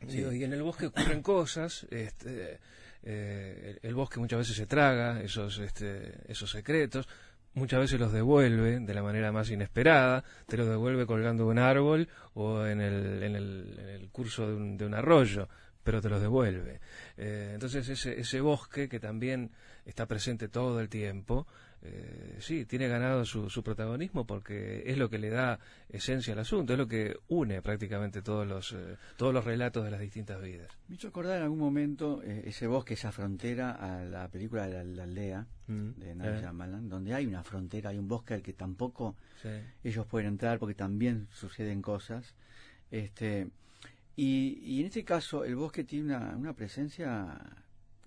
[0.00, 2.60] Digo, y en el bosque ocurren cosas, este,
[3.02, 7.08] eh, el, el bosque muchas veces se traga esos, este, esos secretos,
[7.54, 11.58] muchas veces los devuelve de la manera más inesperada, te los devuelve colgando de un
[11.58, 15.48] árbol o en el, en el, en el curso de un, de un arroyo,
[15.84, 16.80] pero te los devuelve.
[17.16, 19.50] Eh, entonces ese, ese bosque que también
[19.84, 21.46] está presente todo el tiempo,
[21.82, 26.40] eh, sí, tiene ganado su, su protagonismo porque es lo que le da esencia al
[26.40, 30.40] asunto, es lo que une prácticamente todos los, eh, todos los relatos de las distintas
[30.42, 30.68] vidas.
[30.88, 34.72] Me hizo acordar en algún momento eh, ese bosque, esa frontera a la película de
[34.72, 38.42] la, la aldea Mm, de eh, Shyamalan, donde hay una frontera, hay un bosque al
[38.42, 39.48] que tampoco sí.
[39.82, 42.34] ellos pueden entrar porque también suceden cosas.
[42.90, 43.48] Este,
[44.16, 47.38] y, y en este caso el bosque tiene una, una presencia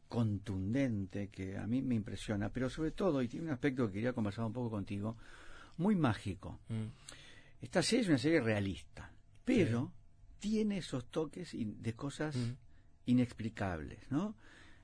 [0.07, 4.13] contundente que a mí me impresiona, pero sobre todo, y tiene un aspecto que quería
[4.13, 5.17] conversar un poco contigo,
[5.77, 6.59] muy mágico.
[6.69, 6.85] Mm,
[7.61, 9.11] Esta serie es una serie realista,
[9.43, 9.91] pero
[10.39, 12.51] tiene esos toques de cosas mm,
[13.07, 14.35] inexplicables, ¿no?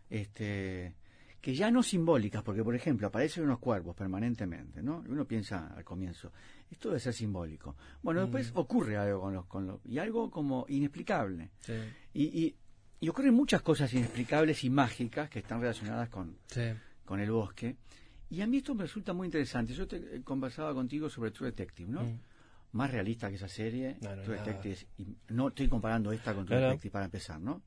[0.10, 0.96] Este,
[1.40, 5.04] que ya no simbólicas, porque por ejemplo aparecen unos cuervos permanentemente, ¿no?
[5.06, 6.32] Y uno piensa al comienzo,
[6.74, 7.76] esto debe ser simbólico.
[8.02, 8.58] Bueno, después Mm.
[8.58, 11.50] ocurre algo con los, con los, y algo como inexplicable.
[11.62, 11.74] sí,
[12.14, 12.56] Y, y,
[13.00, 16.62] y ocurren muchas cosas inexplicables y mágicas que están relacionadas con, sí.
[17.06, 17.76] con el bosque.
[18.30, 19.74] Y a mí esto me resulta muy interesante.
[19.74, 22.04] Yo te eh, conversaba contigo sobre True Detective, ¿no?
[22.04, 22.20] Mm,
[22.74, 23.98] Más realista que esa serie.
[24.02, 24.38] No, no, True.
[24.38, 26.60] Detective es- y no estoy comparando esta con True.
[26.60, 27.62] Detective para empezar, ¿no?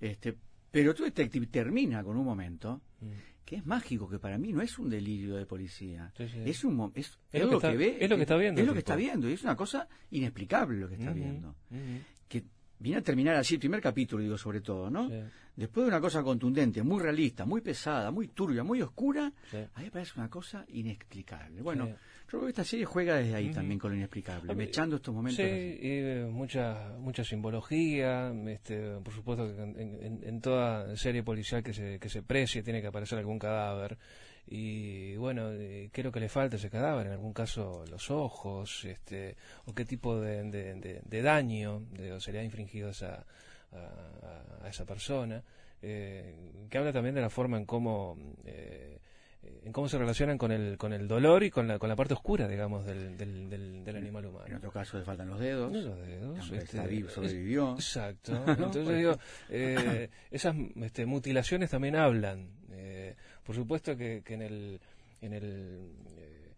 [0.00, 0.36] Este,
[0.70, 3.06] pero True Detective termina con un momento mm.
[3.48, 6.12] Que es mágico, que para mí no es un delirio de policía.
[6.18, 6.42] Sí, sí.
[6.44, 8.74] Es un es, Es lo que está- ve, es lo que está viendo Es lo
[8.74, 11.54] que está viendo, y es una cosa inexplicable lo que está viendo.
[12.28, 12.44] Que
[12.78, 15.08] viene a terminar así, el primer capítulo, digo, sobre todo, ¿no?
[15.08, 15.14] sí,
[15.56, 19.32] Después de una cosa contundente, muy realista, muy pesada, muy turbia, muy oscura,
[19.74, 21.62] a mí me parece una cosa inexplicable.
[21.62, 21.88] Bueno.
[22.30, 24.96] Yo creo que esta serie juega desde ahí también con lo inexplicable, A mí- echando
[24.96, 25.36] estos momentos.
[25.44, 31.62] Sí, eh, mucha, mucha simbología, este, por supuesto que en, en- en toda serie policial
[31.62, 33.96] que se, que se precie tiene que aparecer algún cadáver.
[34.50, 37.06] Y bueno, eh, ¿qué es lo que le falta a ese cadáver?
[37.06, 39.36] En algún caso los ojos, este,
[39.66, 43.26] o qué tipo de, de- de- de daño de- se le ha infringido a esa,
[43.72, 45.42] a, a esa persona.
[45.82, 46.34] Eh,
[46.70, 48.16] que habla también de la forma en cómo...
[48.44, 48.98] eh,
[49.64, 52.14] en cómo se relacionan con el, con el dolor y con la, con la parte
[52.14, 54.46] oscura, digamos, del, del, del, del animal humano.
[54.46, 55.72] En otro caso le faltan los dedos.
[55.72, 57.72] No, los dedos, este, es- sobrevivió.
[57.74, 58.32] Exacto.
[58.46, 58.52] ¿No?
[58.52, 59.18] Entonces digo,
[59.50, 62.48] eh, esas este, mutilaciones también hablan.
[62.72, 64.80] Eh, por supuesto que, que en el
[65.20, 66.52] en el eh,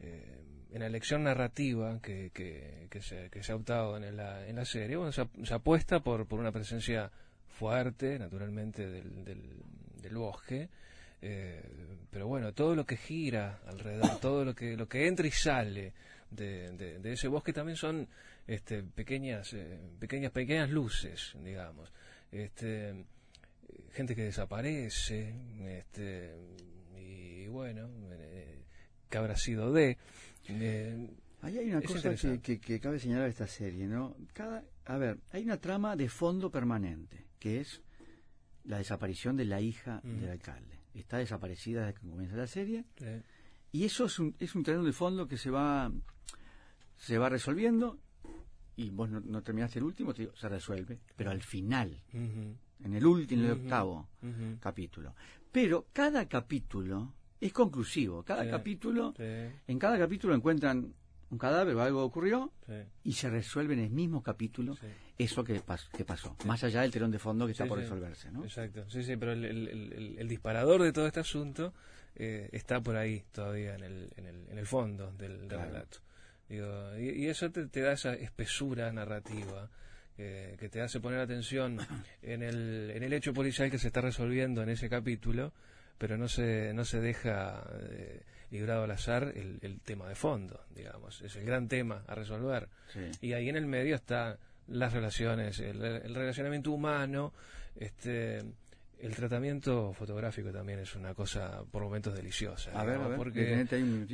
[0.00, 0.38] eh,
[0.72, 4.56] en la elección narrativa que, que, que se, que se ha optado en la, en
[4.56, 7.10] la serie, bueno, se, se apuesta por, por una presencia
[7.46, 9.42] fuerte, naturalmente, del, del,
[10.00, 10.70] del bosque.
[11.22, 11.62] Eh,
[12.10, 15.92] pero bueno, todo lo que gira alrededor, todo lo que lo que entra y sale
[16.30, 18.06] de, de- de ese bosque también son
[18.46, 21.92] este, pequeñas, eh, pequeñas, pequeñas luces, digamos.
[22.30, 23.04] Este,
[23.92, 25.34] gente que desaparece,
[25.80, 26.34] este,
[26.98, 28.62] y bueno, eh,
[29.08, 29.96] que habrá sido de.
[30.48, 31.08] eh,
[31.42, 34.16] Ahí hay una cosa que, que, que cabe señalar esta serie, ¿no?
[34.32, 37.80] Cada, a ver, hay una trama de fondo permanente, que es
[38.64, 40.20] la desaparición de la hija Mm.
[40.20, 40.76] del alcalde.
[40.94, 42.84] Está desaparecida desde que comienza la serie,
[43.72, 45.90] y eso es un, es un terreno de fondo que se va
[46.96, 47.98] se va resolviendo,
[48.76, 52.94] y vos no, no terminaste el último, te digo, se resuelve, pero al final, en
[52.94, 54.08] el último, en el octavo
[54.60, 55.14] capítulo.
[55.50, 58.50] Pero cada capítulo es conclusivo, cada Sí.
[58.50, 59.22] capítulo, sí,
[59.66, 60.94] en cada capítulo encuentran
[61.32, 64.86] un cadáver o algo ocurrió, sí, y se resuelve en el mismo capítulo sí.
[65.18, 68.30] eso que, pas- que pasó, más allá del telón de fondo que está por resolverse,
[68.30, 68.44] ¿no?
[68.44, 71.72] Exacto, sí, sí, pero el, el- el- el- el disparador de todo este asunto
[72.14, 75.64] eh, está por ahí todavía en el, en el, en el fondo del, del Claro.
[75.72, 75.98] relato.
[76.48, 79.70] Digo, y, y eso te, te da esa espesura narrativa
[80.18, 81.78] eh, que te hace poner atención
[82.20, 85.54] en el, en el hecho policial que se está resolviendo en ese capítulo,
[85.96, 88.20] pero no se, no se deja eh,
[88.52, 92.68] librado al azar el, el tema de fondo, digamos, es el gran tema a resolver.
[92.92, 93.00] Sí.
[93.20, 94.36] Y ahí en el medio están
[94.68, 97.32] las relaciones, el, el relacionamiento humano,
[97.74, 98.38] este,
[99.00, 102.70] el tratamiento fotográfico también es una cosa por momentos deliciosa.
[102.72, 103.40] A ver, a digamos, ver, porque,
[103.82, 104.06] un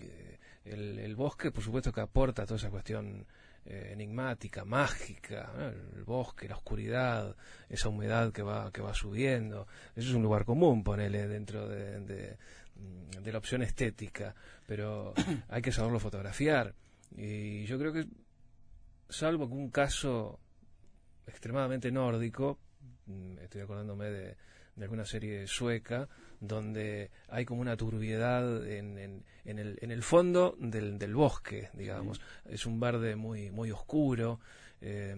[0.00, 3.26] eh, el, el bosque, por supuesto, que aporta toda esa cuestión
[3.66, 5.68] eh, enigmática, mágica, ¿no?
[5.68, 7.36] el bosque, la oscuridad,
[7.68, 9.66] esa humedad que va que va subiendo.
[9.94, 12.36] Eso es un lugar común, ponele, dentro de, de-
[12.78, 14.34] de la opción estética,
[14.66, 15.14] pero
[15.48, 16.74] hay que saberlo fotografiar.
[17.16, 18.06] Y yo creo que,
[19.08, 20.38] salvo que un caso
[21.26, 22.58] extremadamente nórdico,
[23.06, 24.36] mm, estoy acordándome de,
[24.76, 26.08] de alguna serie sueca,
[26.40, 31.70] donde hay como una turbiedad en, en, en, el, en el, fondo del, del bosque,
[31.74, 32.20] digamos.
[32.44, 34.40] Es un verde muy, muy oscuro,
[34.80, 35.16] eh,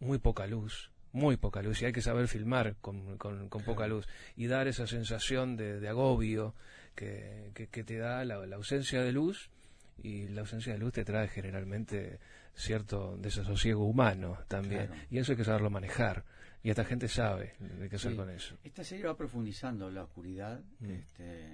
[0.00, 3.86] muy poca luz, muy poca luz, y hay que saber filmar con, con, con poca
[3.86, 4.06] luz
[4.36, 6.54] y dar esa sensación de, de agobio
[6.94, 9.50] que, que, que, te da la, la ausencia de luz
[10.02, 12.18] y la ausencia de luz te trae generalmente
[12.54, 15.02] cierto desasosiego humano también Claro.
[15.10, 16.24] y eso hay que saberlo manejar
[16.62, 18.16] y esta gente sabe de qué hacer Sí.
[18.16, 20.90] con eso Esta serie va profundizando la oscuridad Mm.
[20.90, 21.46] este,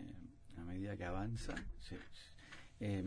[0.56, 1.54] a medida que avanza.
[2.80, 3.04] eh,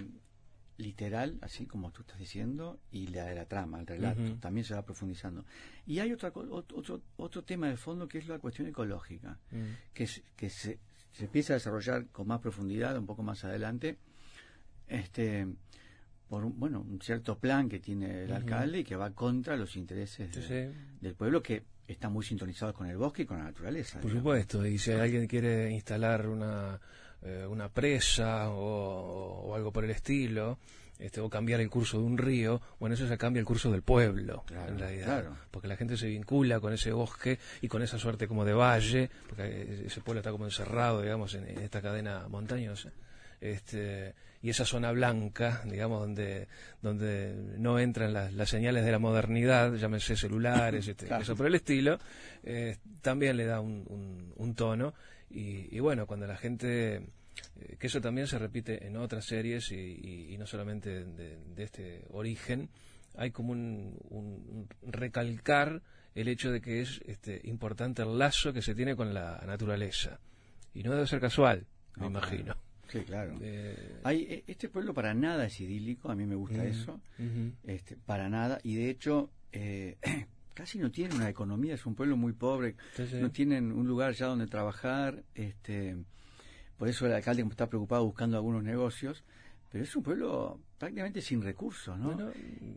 [0.77, 4.75] literal, así como tú estás diciendo, y la de la trama, el relato, también se
[4.75, 5.43] va profundizando.
[5.85, 9.93] Y hay otra, otro, otro tema de fondo que es la cuestión ecológica, Mm.
[9.93, 10.79] que, que se,
[11.11, 13.97] se empieza a desarrollar con más profundidad un poco más adelante.
[14.87, 15.47] Este
[16.29, 19.75] por un, bueno un cierto plan que tiene el alcalde y que va contra los
[19.77, 20.77] intereses Sí, de- sí.
[21.01, 23.99] del pueblo que están muy sintonizados con el bosque y con la naturaleza.
[24.01, 24.21] Por digamos.
[24.23, 26.79] supuesto, y si alguien quiere instalar una,
[27.23, 30.57] eh, una presa o, o algo por el estilo,
[30.99, 33.83] este, o cambiar el curso de un río, bueno, eso ya cambia el curso del
[33.83, 35.05] pueblo, Claro, en realidad.
[35.05, 35.37] claro.
[35.51, 39.09] Porque la gente se vincula con ese bosque y con esa suerte como de valle,
[39.29, 42.91] porque eh, ese pueblo está como encerrado, digamos, en, en esta cadena montañosa.
[43.39, 44.15] Este,
[44.47, 46.47] y esa zona blanca, digamos, donde,
[46.81, 51.23] donde no entran las, las señales de la modernidad, llámese celulares, este, Claro.
[51.23, 51.99] eso por el estilo,
[52.43, 54.93] eh, también le da un, un- un tono.
[55.29, 59.69] Y, y bueno, cuando la gente, eh, que eso también se repite en otras series
[59.73, 62.69] y, y- y no solamente de, de este origen,
[63.17, 65.81] hay como un, un- recalcar
[66.15, 70.19] el hecho de que es este, importante el lazo que se tiene con la naturaleza.
[70.73, 71.65] Y no debe ser casual,
[71.97, 72.55] me imagino.
[72.89, 73.37] Sí, claro.
[74.03, 76.99] Hay, eh, este pueblo para nada es idílico, a mí me gusta eso,
[77.65, 79.97] este, para nada, y de hecho eh,
[80.53, 83.17] casi no tiene una economía, es un pueblo muy pobre, Sí, sí.
[83.19, 85.97] no tienen un lugar ya donde trabajar, este,
[86.77, 89.23] por eso el alcalde está preocupado buscando algunos negocios,
[89.71, 92.13] pero es un pueblo prácticamente sin recursos, ¿no?
[92.13, 92.31] Bueno,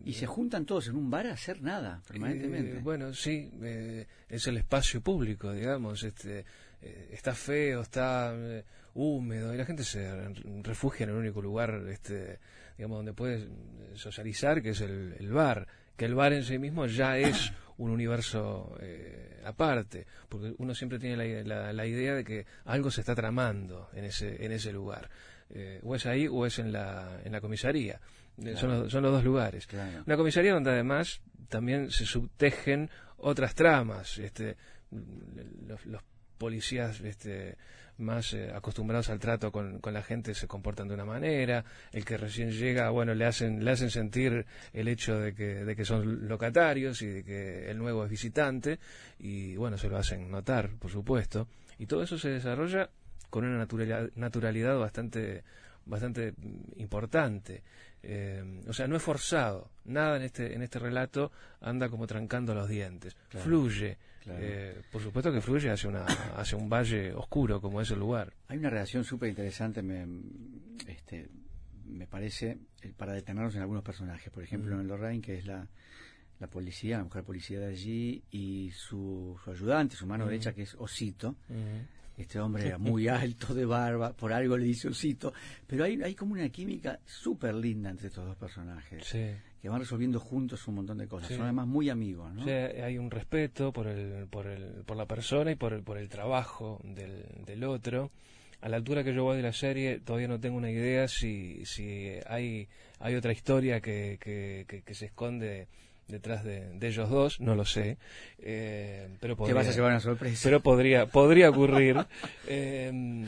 [0.05, 2.79] y se juntan todos en un bar a hacer nada, permanentemente.
[2.79, 6.03] Eh, bueno, sí, eh, es el espacio público, digamos.
[6.03, 6.45] Este,
[6.83, 11.41] eh, está feo, está eh, húmedo y la gente se re- refugia en el único
[11.43, 12.39] lugar, este,
[12.77, 13.49] digamos, donde puede
[13.95, 15.67] socializar, que es el, el bar.
[15.97, 20.99] Que el bar en sí mismo ya es un universo eh, aparte, porque uno siempre
[20.99, 24.73] tiene la, la- la idea de que algo se está tramando en ese, en ese
[24.73, 25.09] lugar.
[25.51, 28.01] Eh, o es ahí o es en la, en la comisaría.
[28.43, 29.67] Eh, son, los, son los dos lugares.
[29.67, 30.03] Claro.
[30.07, 32.89] Una comisaría donde además también se subtejen
[33.19, 34.17] otras tramas.
[34.19, 34.57] Este,
[35.67, 36.03] los, los
[36.39, 37.57] policías este,
[38.01, 41.65] más eh, acostumbrados al trato con, con la gente se comportan de una manera.
[41.93, 45.77] El que recién llega, bueno, le hacen, le hacen sentir el hecho de que, de
[45.77, 48.79] que son locatarios y de que el nuevo es visitante.
[49.19, 51.49] Y bueno, se lo hacen notar, por supuesto.
[51.79, 52.91] Y todo eso se desarrolla
[53.31, 55.45] con una naturalidad, naturalidad bastante
[55.87, 57.63] bastante mm, importante.
[58.03, 59.71] Eh, o sea, no es forzado.
[59.85, 61.31] Nada en este, en este relato
[61.61, 63.15] anda como trancando los dientes.
[63.29, 63.99] Claro, Fluye.
[64.23, 64.39] claro.
[64.43, 68.33] Eh, por supuesto que fluye hacia, una, hacia un valle oscuro como es el lugar.
[68.49, 70.07] Hay una relación súper interesante, me,
[70.87, 71.29] este,
[71.87, 74.31] me parece, eh, para detenernos en algunos personajes.
[74.33, 74.81] Por ejemplo, Mm.
[74.81, 75.67] en Lorraine, que es la,
[76.39, 80.29] la policía, la mujer policía de allí, y su, su ayudante, su mano Mm.
[80.29, 81.37] derecha, que es Osito.
[82.17, 85.33] Este hombre muy alto, de barba, por algo le dice Osito.
[85.67, 89.27] Pero hay, hay como una química súper linda entre estos dos personajes, Sí.
[89.63, 91.29] que van resolviendo juntos un montón de cosas.
[91.29, 91.35] Sí.
[91.35, 92.45] Son además muy amigos, ¿no?
[92.45, 95.97] Sea, hay un respeto por, el, por, el, por la persona y por el, por
[95.99, 98.11] el trabajo del, del otro.
[98.63, 101.65] A la altura que yo voy de la serie, todavía no tengo una idea si,
[101.65, 105.67] si hay, hay otra historia que, que, que- que se esconde
[106.11, 107.97] detrás de, de ellos dos, no lo sé.
[108.39, 110.41] Eh, pero Te podría, vas a llevar una sorpresa.
[110.45, 111.97] pero podría, podría ocurrir.
[112.49, 113.25] Eh,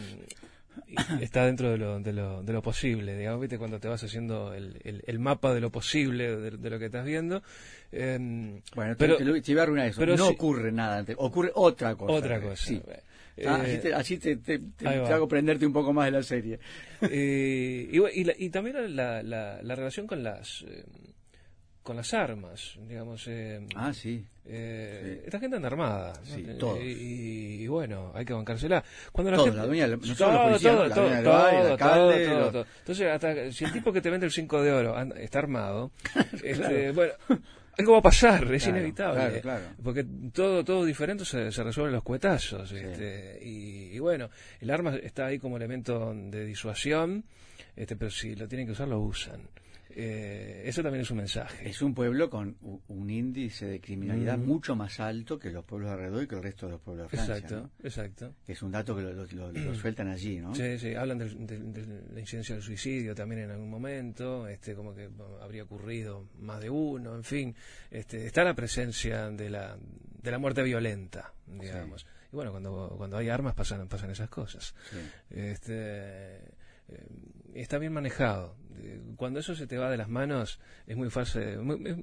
[1.20, 3.58] está dentro de lo, de, lo, de lo posible, digamos, ¿viste?
[3.58, 6.86] Cuando te vas haciendo el, el, el mapa de lo posible de, de lo que
[6.86, 7.42] estás viendo.
[7.92, 10.00] Eh, Bueno, pero- te, te, te voy a arruinar eso.
[10.00, 12.12] pero no si- ocurre nada, te- ocurre otra cosa.
[12.12, 12.56] Otra cosa.
[12.66, 12.80] Sí.
[12.86, 13.02] Eh,
[13.46, 16.22] Ah, así te, así te- te- te- te hago prenderte un poco más de la
[16.22, 16.58] serie.
[17.00, 20.84] eh, y, y la- y también la, la, la relación con las eh,
[21.82, 23.24] con las armas, digamos.
[23.28, 24.24] eh, Ah, sí.
[24.46, 25.22] eh, sí.
[25.26, 26.12] Esta gente anda armada.
[26.24, 26.78] Sí, todos.
[26.80, 28.82] Y, y bueno, hay que bancársela.
[29.10, 31.24] Cuando la Todos, gente- la dueña del- no solo Todo, todo, la todo, dueña del
[31.26, 32.66] bar, el todo, alcalde, todo, todo.
[32.78, 35.90] Entonces, hasta, si el tipo que te vende el 5 de oro anda- está armado,
[36.44, 37.12] este, bueno,
[37.78, 39.20] algo va a pasar, es Claro, inevitable.
[39.40, 39.64] claro, claro.
[39.82, 42.70] Porque todo, todo diferente se, se resuelve en los cuetazos.
[42.72, 44.28] este, y, y bueno,
[44.60, 47.24] el arma está ahí como elemento de disuasión,
[47.74, 49.40] este, pero si lo tienen que usar, lo usan.
[49.94, 51.68] Eh, eso también es un mensaje.
[51.68, 52.56] Es un pueblo con
[52.88, 54.46] un índice de criminalidad Mm.
[54.46, 57.16] mucho más alto que los pueblos alrededor y que el resto de los pueblos de
[57.16, 57.36] Francia.
[57.36, 57.70] exacto, ¿no?
[57.86, 58.34] exacto.
[58.46, 60.54] Que es un dato que lo, lo- lo- lo sueltan allí, ¿no?
[60.54, 65.08] Sí, sí, hablan de la incidencia del suicidio también en algún momento, este, como que
[65.42, 67.54] habría ocurrido más de uno, en fin,
[67.90, 69.76] este, está la presencia de la,
[70.22, 72.06] de la muerte violenta, digamos.
[72.32, 74.74] Y bueno, cuando, cuando hay armas pasan, pasan esas cosas.
[74.90, 74.98] Sí.
[75.30, 76.36] Este,
[76.88, 77.06] eh,
[77.54, 78.56] está bien manejado.
[79.16, 81.96] Cuando eso se te va de las manos, es muy fácil, muy- es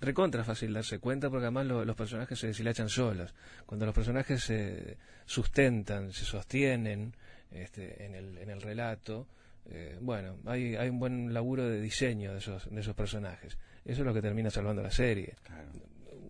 [0.00, 3.34] recontra fácil darse cuenta porque además lo- los personajes se deshilachan solos.
[3.66, 4.96] Cuando los personajes se
[5.26, 7.14] sustentan, se sostienen
[7.50, 9.26] este, en, el, en el relato,
[9.70, 13.56] eh, bueno, hay, hay un buen laburo de diseño de esos, de esos personajes.
[13.84, 15.34] Eso es lo que termina salvando la serie.
[15.42, 15.68] Claro.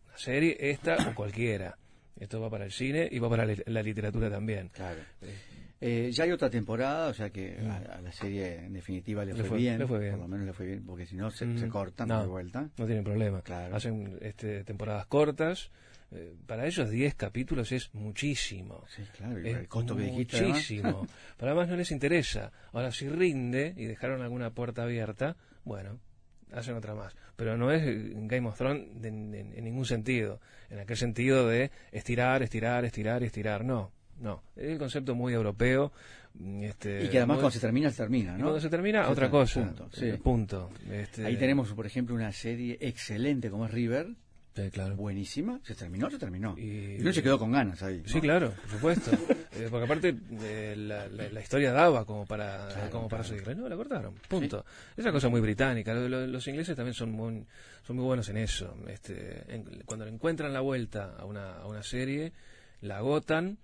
[0.07, 1.77] Una serie, esta o cualquiera.
[2.19, 4.69] Esto va para el cine y va para la, la literatura también.
[4.71, 5.01] Claro.
[5.23, 5.35] Eh,
[5.81, 9.37] ya hay otra temporada, o sea que a, a la serie en definitiva le, Mm.
[9.37, 10.13] Le fue, fue- bien, le fue bien.
[10.13, 11.59] Por lo menos le fue bien, porque si no se, Mm.
[11.59, 12.23] se cortan No.
[12.23, 12.69] de vuelta.
[12.77, 13.43] No tienen problema.
[13.43, 13.77] Claro.
[13.77, 15.71] Hacen este, temporadas cortas.
[16.11, 18.83] Eh, para ellos 10 capítulos es muchísimo.
[18.97, 20.37] Sí, claro, Es el costo que dijiste.
[20.39, 20.57] además.
[20.57, 21.07] muchísimo.
[21.37, 22.51] Para más no les interesa.
[22.73, 25.99] Ahora, si rinde y dejaron alguna puerta abierta, bueno,
[26.51, 27.15] hacen otra más.
[27.37, 27.83] Pero no es
[28.27, 30.41] Game of Thrones de- de- en ningún sentido.
[30.71, 33.65] En aquel sentido de estirar, estirar, estirar, estirar.
[33.65, 34.43] No, no.
[34.57, 35.93] Es el concepto muy europeo.
[36.35, 38.43] mm, Este, Y que además muy- cuando se termina, se termina, y ¿no?
[38.45, 39.61] cuando se termina, otra cosa.
[39.65, 40.07] punto, sí.
[40.07, 40.71] Eh, punto.
[40.91, 44.09] Este, Ahí tenemos, por ejemplo, una serie excelente como es River,
[44.55, 44.97] Sí, claro.
[44.97, 45.61] buenísima.
[45.63, 46.57] Se terminó, se terminó.
[46.59, 48.03] Y- uno se quedó con ganas ahí.
[48.03, 48.09] ¿no?
[48.09, 49.11] Sí, claro, por supuesto.
[49.59, 53.37] Eh, porque aparte eh, la, la- la historia daba como para Claro, como para claro.
[53.39, 53.55] seguirla.
[53.61, 54.15] No, la cortaron.
[54.29, 54.65] Punto.
[54.97, 55.93] Esa cosa muy británica.
[55.95, 57.45] Lo- lo- los ingleses también son muy,
[57.85, 58.77] son muy buenos en eso.
[58.87, 62.33] Este, en- cuando encuentran la vuelta a una, a una serie,
[62.83, 63.59] la agotan,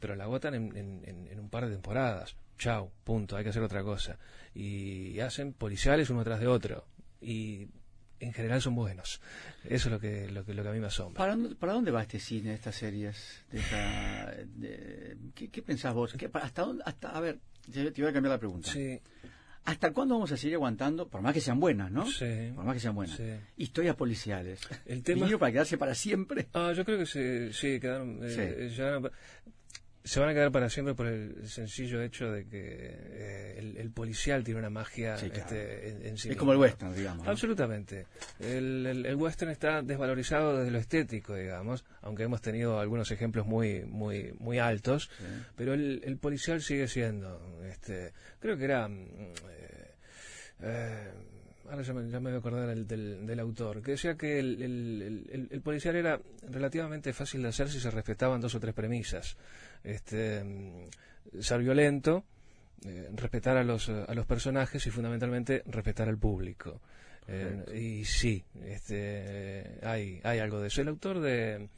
[0.00, 2.34] pero la agotan en, en- en- en un par de temporadas.
[2.58, 3.36] Chau, punto.
[3.36, 4.18] Hay que hacer otra cosa.
[4.54, 6.86] Y hacen policiales uno tras de otro.
[7.20, 7.68] Y
[8.18, 9.20] en general son buenos.
[9.64, 11.18] Eso es lo que, lo que, lo que a mí me asombra.
[11.18, 13.44] ¿Para dónde, para dónde va este cine, estas series?
[13.50, 16.12] De esta, de- ¿qué, qué pensás vos?
[16.18, 16.82] ¿Qué- para- ¿Hasta dónde?
[16.86, 17.38] Hasta, a ver,
[17.72, 18.70] te, te voy a cambiar la pregunta.
[18.70, 19.00] Sí,
[19.64, 22.06] ¿Hasta cuándo vamos a seguir aguantando, por más que sean buenas, ¿no?
[22.06, 22.50] sí.
[22.54, 23.16] Por más que sean buenas.
[23.16, 23.24] Sí.
[23.58, 24.60] Historias policiales.
[24.86, 26.48] El tema- ¿Vinieron para quedarse para siempre?
[26.54, 28.30] Ah, yo creo que se, sí, quedaron, eh,
[28.68, 28.74] Sí.
[28.76, 29.10] llegaron
[30.02, 33.90] se van a quedar para siempre por el sencillo hecho de que eh, el, el
[33.90, 35.42] policial tiene una magia Sí, claro.
[35.44, 37.24] este, en, en sí es como el western, digamos.
[37.24, 37.30] ¿no?
[37.30, 38.06] Absolutamente.
[38.38, 43.46] El, el- el western está desvalorizado desde lo estético, digamos, aunque hemos tenido algunos ejemplos
[43.46, 45.24] muy muy muy altos, Sí.
[45.56, 48.94] pero el, el policial sigue siendo, este, creo que era, mm,
[49.50, 49.90] eh,
[50.62, 51.10] eh,
[51.70, 54.38] ahora ya me, ya me voy a acordar del, del, del autor, que decía que
[54.38, 58.54] el, el- el- el- el policial era relativamente fácil de hacer si se respetaban dos
[58.54, 59.36] o tres premisas.
[59.84, 60.88] Este, mm,
[61.40, 62.24] ser violento,
[62.84, 66.80] eh, respetar a los, a los personajes y fundamentalmente respetar al público.
[67.28, 70.80] Eh, y sí, este, hay, hay algo de eso.
[70.80, 71.68] El autor de...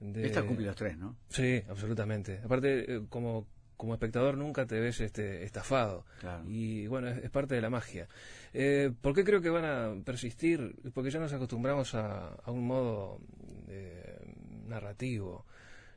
[0.00, 1.16] de Esta cumple los tres, ¿no?
[1.28, 2.40] Sí, absolutamente.
[2.44, 3.46] Aparte, eh, como,
[3.78, 6.04] como espectador nunca te ves este, estafado.
[6.20, 6.44] Claro.
[6.46, 8.08] Y bueno, es, es parte de la magia.
[8.52, 10.76] Eh, ¿Por qué creo que van a persistir?
[10.92, 13.20] Porque ya nos acostumbramos a, a un modo
[13.68, 14.18] eh,
[14.66, 15.46] narrativo.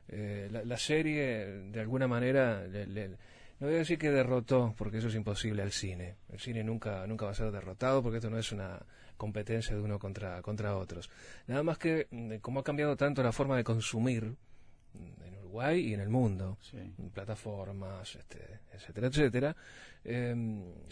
[0.08, 4.74] Eh, la, la serie, de alguna manera, le- le- no voy a decir que derrotó,
[4.76, 6.16] porque eso es imposible al cine.
[6.30, 8.80] El cine nunca, nunca va a ser derrotado, porque esto no es una
[9.16, 11.08] competencia de uno contra, contra otros.
[11.46, 14.24] Nada más que, mm, como ha cambiado tanto la forma de consumir
[14.94, 16.78] mm, en Uruguay y en el mundo, Sí.
[17.12, 19.56] plataformas, este, etcétera, etcétera,
[20.06, 20.34] eh,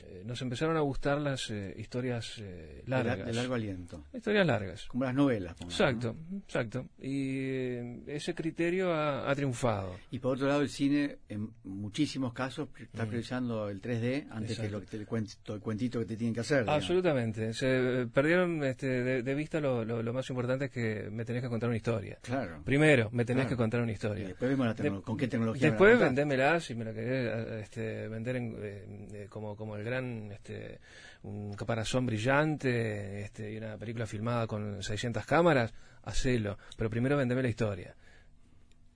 [0.07, 3.27] eh, nos empezaron a gustar las eh, historias eh, De, la- largas.
[3.27, 4.07] de largo aliento.
[4.15, 4.87] Historias largas.
[4.87, 5.55] Como las novelas.
[5.55, 6.39] pongamos, Exacto, ¿no?
[6.39, 6.87] exacto.
[6.99, 9.97] Y eh, ese criterio ha, ha triunfado.
[10.11, 14.63] Y por otro lado, el cine, en muchísimos casos, está priorizando el 3D antes que
[14.63, 14.67] Mm.
[14.67, 14.71] Exacto.
[14.73, 16.61] lo que te, el, cuento, el cuentito que te tienen que hacer.
[16.61, 16.83] digamos.
[16.83, 17.53] Absolutamente.
[17.53, 21.43] Se perdieron este, de, de vista lo, lo- lo más importante es que me tenés
[21.43, 22.19] que contar una historia.
[22.23, 22.63] Claro.
[22.65, 23.57] Primero, me tenés Claro.
[23.57, 24.27] que contar una Y historia.
[24.29, 25.69] después vemos la De- con qué tecnología.
[25.69, 29.83] Después vendémela si me la querés eh, este, vender en, eh, eh, como, como el
[29.83, 30.79] gran este,
[31.23, 36.59] un caparazón brillante este, y una película filmada con 600 cámaras, hacelo.
[36.77, 37.95] Pero primero vendeme la historia.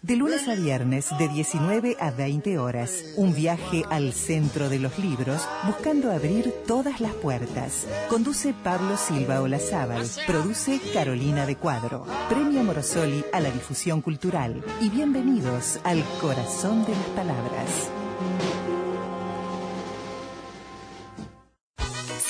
[0.00, 5.00] De lunes a viernes, de 19 a 20 horas, un viaje al centro de los
[5.00, 7.88] libros, buscando abrir todas las puertas.
[8.08, 12.06] Conduce Pablo Silva Olazábal, produce Carolina de Cuadro.
[12.28, 14.62] Premio Morosoli a la difusión cultural.
[14.80, 17.90] Y bienvenidos al corazón de las palabras.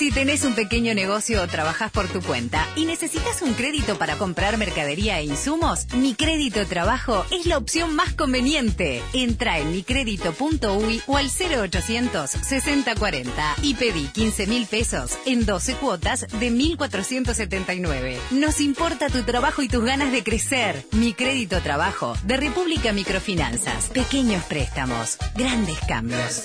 [0.05, 4.19] Si tenés un pequeño negocio o trabajás por tu cuenta y necesitas un crédito para
[4.19, 9.01] comprar mercadería e insumos, Mi Crédito Trabajo es la opción más conveniente.
[9.13, 16.27] Entra en micrédito.uy o al 0800 6040 y pedí 15 mil pesos en 12 cuotas
[16.39, 18.19] de 1.479.
[18.29, 20.85] Nos importa tu trabajo y tus ganas de crecer.
[20.91, 23.89] Mi Crédito Trabajo de República Microfinanzas.
[23.89, 26.43] Pequeños préstamos, grandes cambios.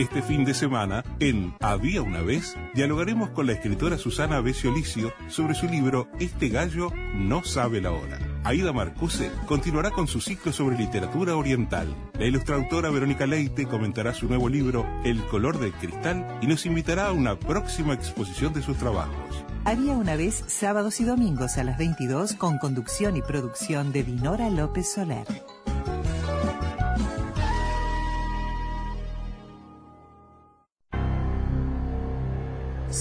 [0.00, 5.54] Este fin de semana, en Había una vez, dialogaremos con la escritora Susana Besiolicio sobre
[5.54, 8.18] su libro Este gallo no sabe la hora.
[8.42, 11.94] Aida Marcuse continuará con su ciclo sobre literatura oriental.
[12.18, 17.08] La ilustradora Verónica Leite comentará su nuevo libro El color del cristal y nos invitará
[17.08, 19.44] a una próxima exposición de sus trabajos.
[19.66, 24.48] Había una vez sábados y domingos a las 22 con conducción y producción de Dinora
[24.48, 25.26] López Soler.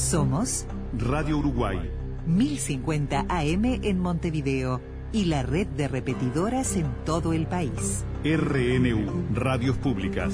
[0.10, 0.66] Somos
[0.97, 1.78] Radio Uruguay.
[2.26, 4.82] 1050 AM en Montevideo
[5.12, 8.05] y la red de repetidoras en todo el país.
[8.24, 10.34] RNU, Radios Públicas.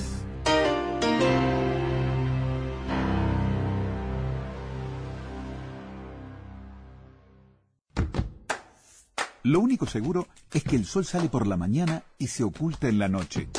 [9.43, 12.97] Lo único seguro es que el sol sale por la mañana y se oculta en
[12.97, 13.49] la noche.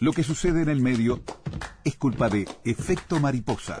[0.00, 1.22] Lo que sucede en el medio
[1.84, 3.80] es culpa de efecto mariposa.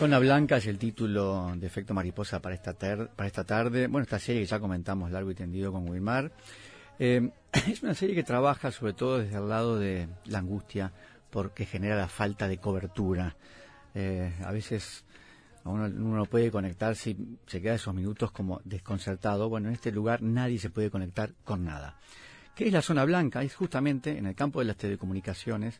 [0.00, 3.86] Zona Blanca es el título de Efecto Mariposa para esta, ter- para esta tarde.
[3.86, 6.32] Bueno, esta serie que ya comentamos largo y tendido con Wilmar.
[6.98, 7.28] Eh,
[7.68, 10.90] es una serie que trabaja sobre todo desde el lado de la angustia
[11.28, 13.36] porque genera la falta de cobertura.
[13.94, 15.04] Eh, a veces
[15.64, 19.50] uno, uno no puede conectarse y se queda esos minutos como desconcertado.
[19.50, 21.98] Bueno, en este lugar nadie se puede conectar con nada.
[22.54, 23.42] ¿Qué es la zona blanca?
[23.42, 25.78] Es justamente en el campo de las telecomunicaciones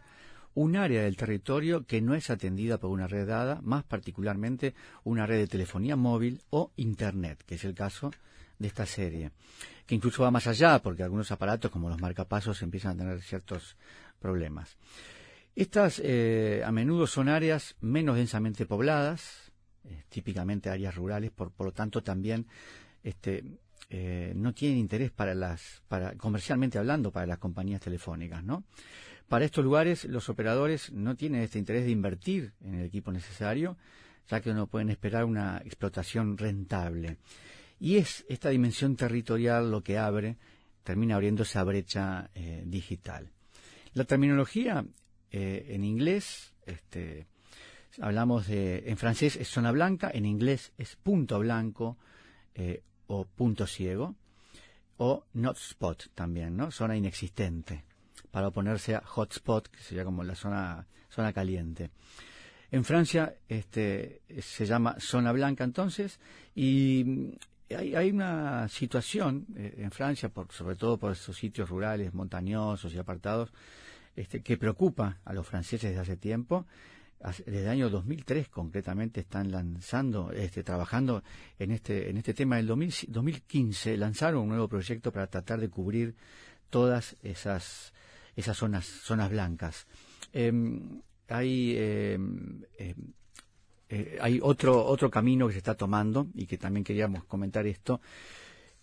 [0.54, 4.74] un área del territorio que no es atendida por una red dada, más particularmente
[5.04, 8.10] una red de telefonía móvil o Internet, que es el caso
[8.58, 9.30] de esta serie,
[9.86, 13.76] que incluso va más allá porque algunos aparatos como los marcapasos empiezan a tener ciertos
[14.18, 14.76] problemas.
[15.56, 19.52] Estas eh, a menudo son áreas menos densamente pobladas,
[19.84, 22.46] eh, típicamente áreas rurales, por, por lo tanto también
[23.02, 23.44] este,
[23.88, 28.64] eh, no tienen interés para las, para, comercialmente hablando, para las compañías telefónicas, ¿no?
[29.30, 33.76] Para estos lugares, los operadores no tienen este interés de invertir en el equipo necesario,
[34.28, 37.18] ya que no pueden esperar una explotación rentable.
[37.78, 40.36] Y es esta dimensión territorial lo que abre,
[40.82, 43.30] termina abriendo esa brecha eh, digital.
[43.94, 44.84] La terminología
[45.30, 47.28] eh, en inglés Este,
[48.00, 51.98] hablamos de, en francés es zona blanca, en inglés es punto blanco
[52.56, 54.16] eh, o punto ciego,
[54.96, 56.72] o not spot también, ¿no?
[56.72, 57.84] Zona inexistente,
[58.30, 61.90] para oponerse a hotspot, que sería como la zona, zona caliente.
[62.70, 66.20] En Francia este, se llama zona blanca entonces,
[66.54, 67.34] y
[67.74, 72.94] hay, hay una situación eh, en Francia, por, sobre todo por esos sitios rurales, montañosos
[72.94, 73.52] y apartados,
[74.16, 76.66] este, que preocupa a los franceses desde hace tiempo.
[77.20, 81.22] Desde el año 2003 concretamente están lanzando, este, trabajando
[81.58, 82.58] en este, en este tema.
[82.58, 86.14] En el 2015 lanzaron un nuevo proyecto para tratar de cubrir
[86.70, 87.92] todas esas,
[88.36, 89.86] esas zonas, zonas blancas.
[90.32, 92.94] Em, hay em, em,
[93.90, 98.00] eh, hay otro, otro camino que se está tomando y que también queríamos comentar esto,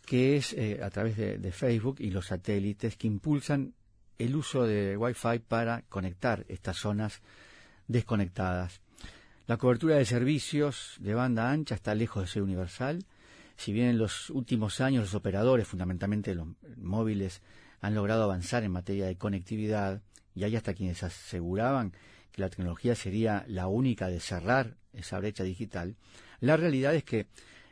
[0.06, 3.74] que es eh, a través de, Facebook y los satélites que impulsan
[4.18, 7.22] el uso de Wi-Fi para conectar estas zonas
[7.88, 8.82] desconectadas.
[9.48, 13.06] La cobertura de servicios de banda ancha está lejos de ser universal.
[13.56, 17.42] Si bien en los últimos años los operadores, fundamentalmente los móviles,
[17.82, 20.02] han logrado avanzar en materia de conectividad,
[20.36, 21.94] y hay hasta quienes aseguraban
[22.32, 25.96] que la tecnología sería la única de cerrar esa brecha digital,
[26.40, 27.28] la realidad es que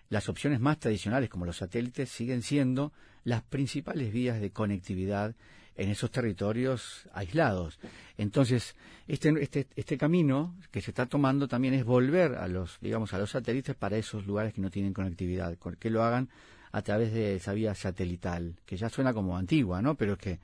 [0.10, 2.94] las opciones más tradicionales como los satélites siguen siendo
[3.24, 5.36] las principales vías de conectividad
[5.76, 7.80] en esos territorios aislados.
[8.18, 8.76] Entonces,
[9.08, 13.18] este, este, este, camino que se está tomando también es volver a los, digamos, a
[13.18, 16.30] los satélites para esos lugares que no tienen conectividad, que lo hagan
[16.76, 19.96] a través de esa vía satelital, que ya suena como antigua, ¿no?
[19.96, 20.42] Pero que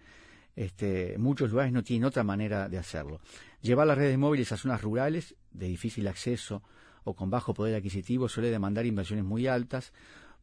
[0.56, 3.20] este, muchos lugares no tienen otra manera de hacerlo.
[3.62, 6.64] Llevar las redes móviles a zonas rurales de difícil acceso
[7.04, 9.92] o con bajo poder adquisitivo suele demandar inversiones muy altas,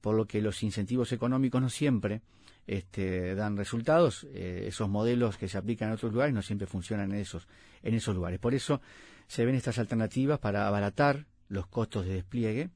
[0.02, 2.20] por lo que los incentivos económicos no siempre
[2.66, 4.26] este, dan resultados.
[4.34, 7.48] Eh, esos modelos que se aplican en otros lugares no siempre funcionan en esos,
[7.82, 8.38] en esos lugares.
[8.40, 8.82] Por eso
[9.26, 12.68] se ven estas alternativas para abaratar los costos de despliegue,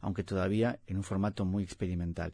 [0.00, 2.32] aunque todavía en un formato muy experimental.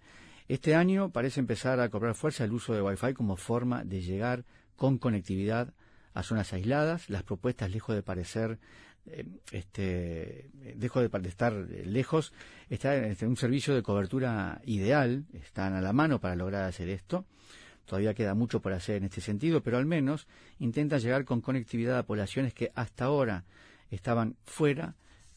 [0.49, 4.44] Este año parece empezar a cobrar fuerza el uso de Wi-Fi como forma de llegar
[4.76, 5.74] con conectividad
[6.14, 7.11] a zonas aisladas.
[7.11, 8.61] Las propuestas, lejos de parecer,
[9.07, 12.32] eh, este, lejos de, estar lejos,
[12.70, 16.90] está en este, un servicio de cobertura ideal, están a la mano para lograr hacer
[16.90, 17.24] esto.
[17.84, 20.28] Todavía queda mucho por hacer en este sentido, pero al menos
[20.61, 23.44] intentan llegar con conectividad a poblaciones que hasta ahora
[23.90, 24.94] estaban fuera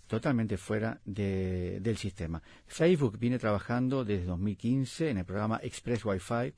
[0.10, 2.42] totalmente fuera del sistema.
[2.66, 6.54] Facebook viene trabajando desde 2015 en el programa Express Wi-Fi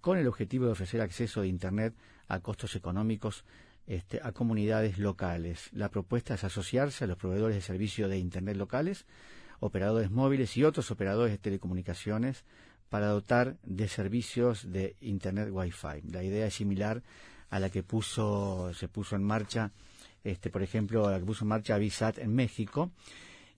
[0.00, 1.94] con el objetivo de ofrecer acceso de Internet
[2.26, 3.44] a costos económicos
[3.86, 5.70] este, a comunidades locales.
[5.72, 9.06] La propuesta es asociarse a los proveedores de servicios de Internet locales,
[9.60, 12.44] operadores móviles y otros operadores de telecomunicaciones
[12.88, 16.10] para dotar de servicios de Internet Wi-Fi.
[16.10, 17.04] La idea es similar
[17.50, 19.70] a la que puso, se puso en marcha
[20.26, 22.90] este, por ejemplo, la que puso en marcha Visat en México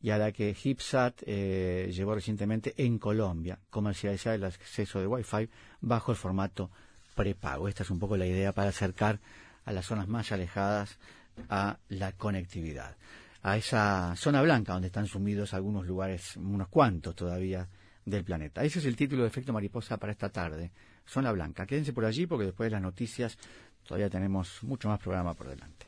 [0.02, 5.48] y a la que HipSat eh, llevó recientemente en Colombia, comercializar el acceso de Wi-Fi
[5.80, 6.70] bajo el formato
[7.14, 7.68] prepago.
[7.68, 9.18] Esta es un poco la idea para acercar
[9.64, 10.98] a las zonas más alejadas
[11.48, 12.96] a la conectividad.
[13.42, 17.66] A esa zona blanca donde están sumidos algunos lugares, unos cuantos todavía
[18.04, 18.62] del planeta.
[18.62, 20.70] Ese es el título de Efecto Mariposa para esta tarde.
[21.06, 21.64] Zona blanca.
[21.64, 23.38] Quédense por allí porque después de las noticias
[23.86, 25.87] todavía tenemos mucho más programa por delante.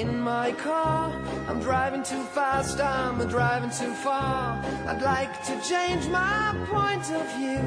[0.00, 1.12] in my car.
[1.46, 4.58] I'm driving too fast, I'm driving too far.
[4.88, 7.62] I'd like to change my point of view.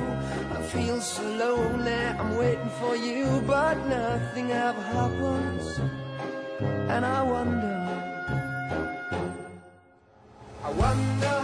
[0.58, 5.80] I feel so lonely, I'm waiting for you, but nothing ever happens.
[6.94, 7.80] And I wonder.
[10.64, 11.43] I wonder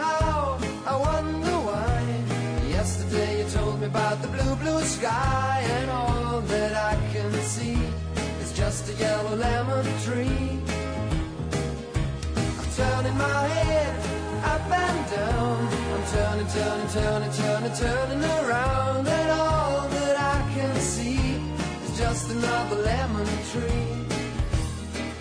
[16.60, 19.07] turning, turning, turning, turning, around.
[19.07, 21.41] And all that I can see
[21.86, 23.95] is just another lemon tree.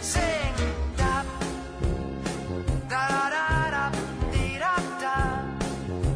[0.00, 0.54] Sing,
[0.96, 1.22] da,
[2.88, 3.92] da, da, da.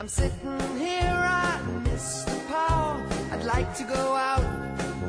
[0.00, 1.14] I'm sitting here,
[1.46, 3.06] I miss the power.
[3.32, 4.53] I'd like to go out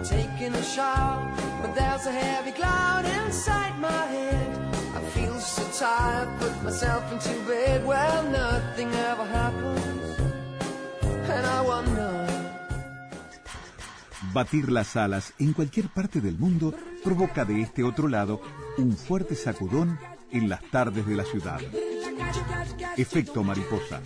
[0.10, 1.22] taking a shower,
[1.62, 4.58] but there's a heavy cloud inside my head.
[4.95, 7.86] I feel so tired, put myself into bed.
[7.86, 10.20] Well, nothing ever happens,
[11.30, 12.28] and I wonder.
[14.34, 18.41] Batir las alas en cualquier parte del mundo provoca de este otro lado
[18.78, 19.97] un fuerte sacudón
[20.32, 21.62] en las tardes de la ciudad.
[22.97, 24.01] Efecto mariposa.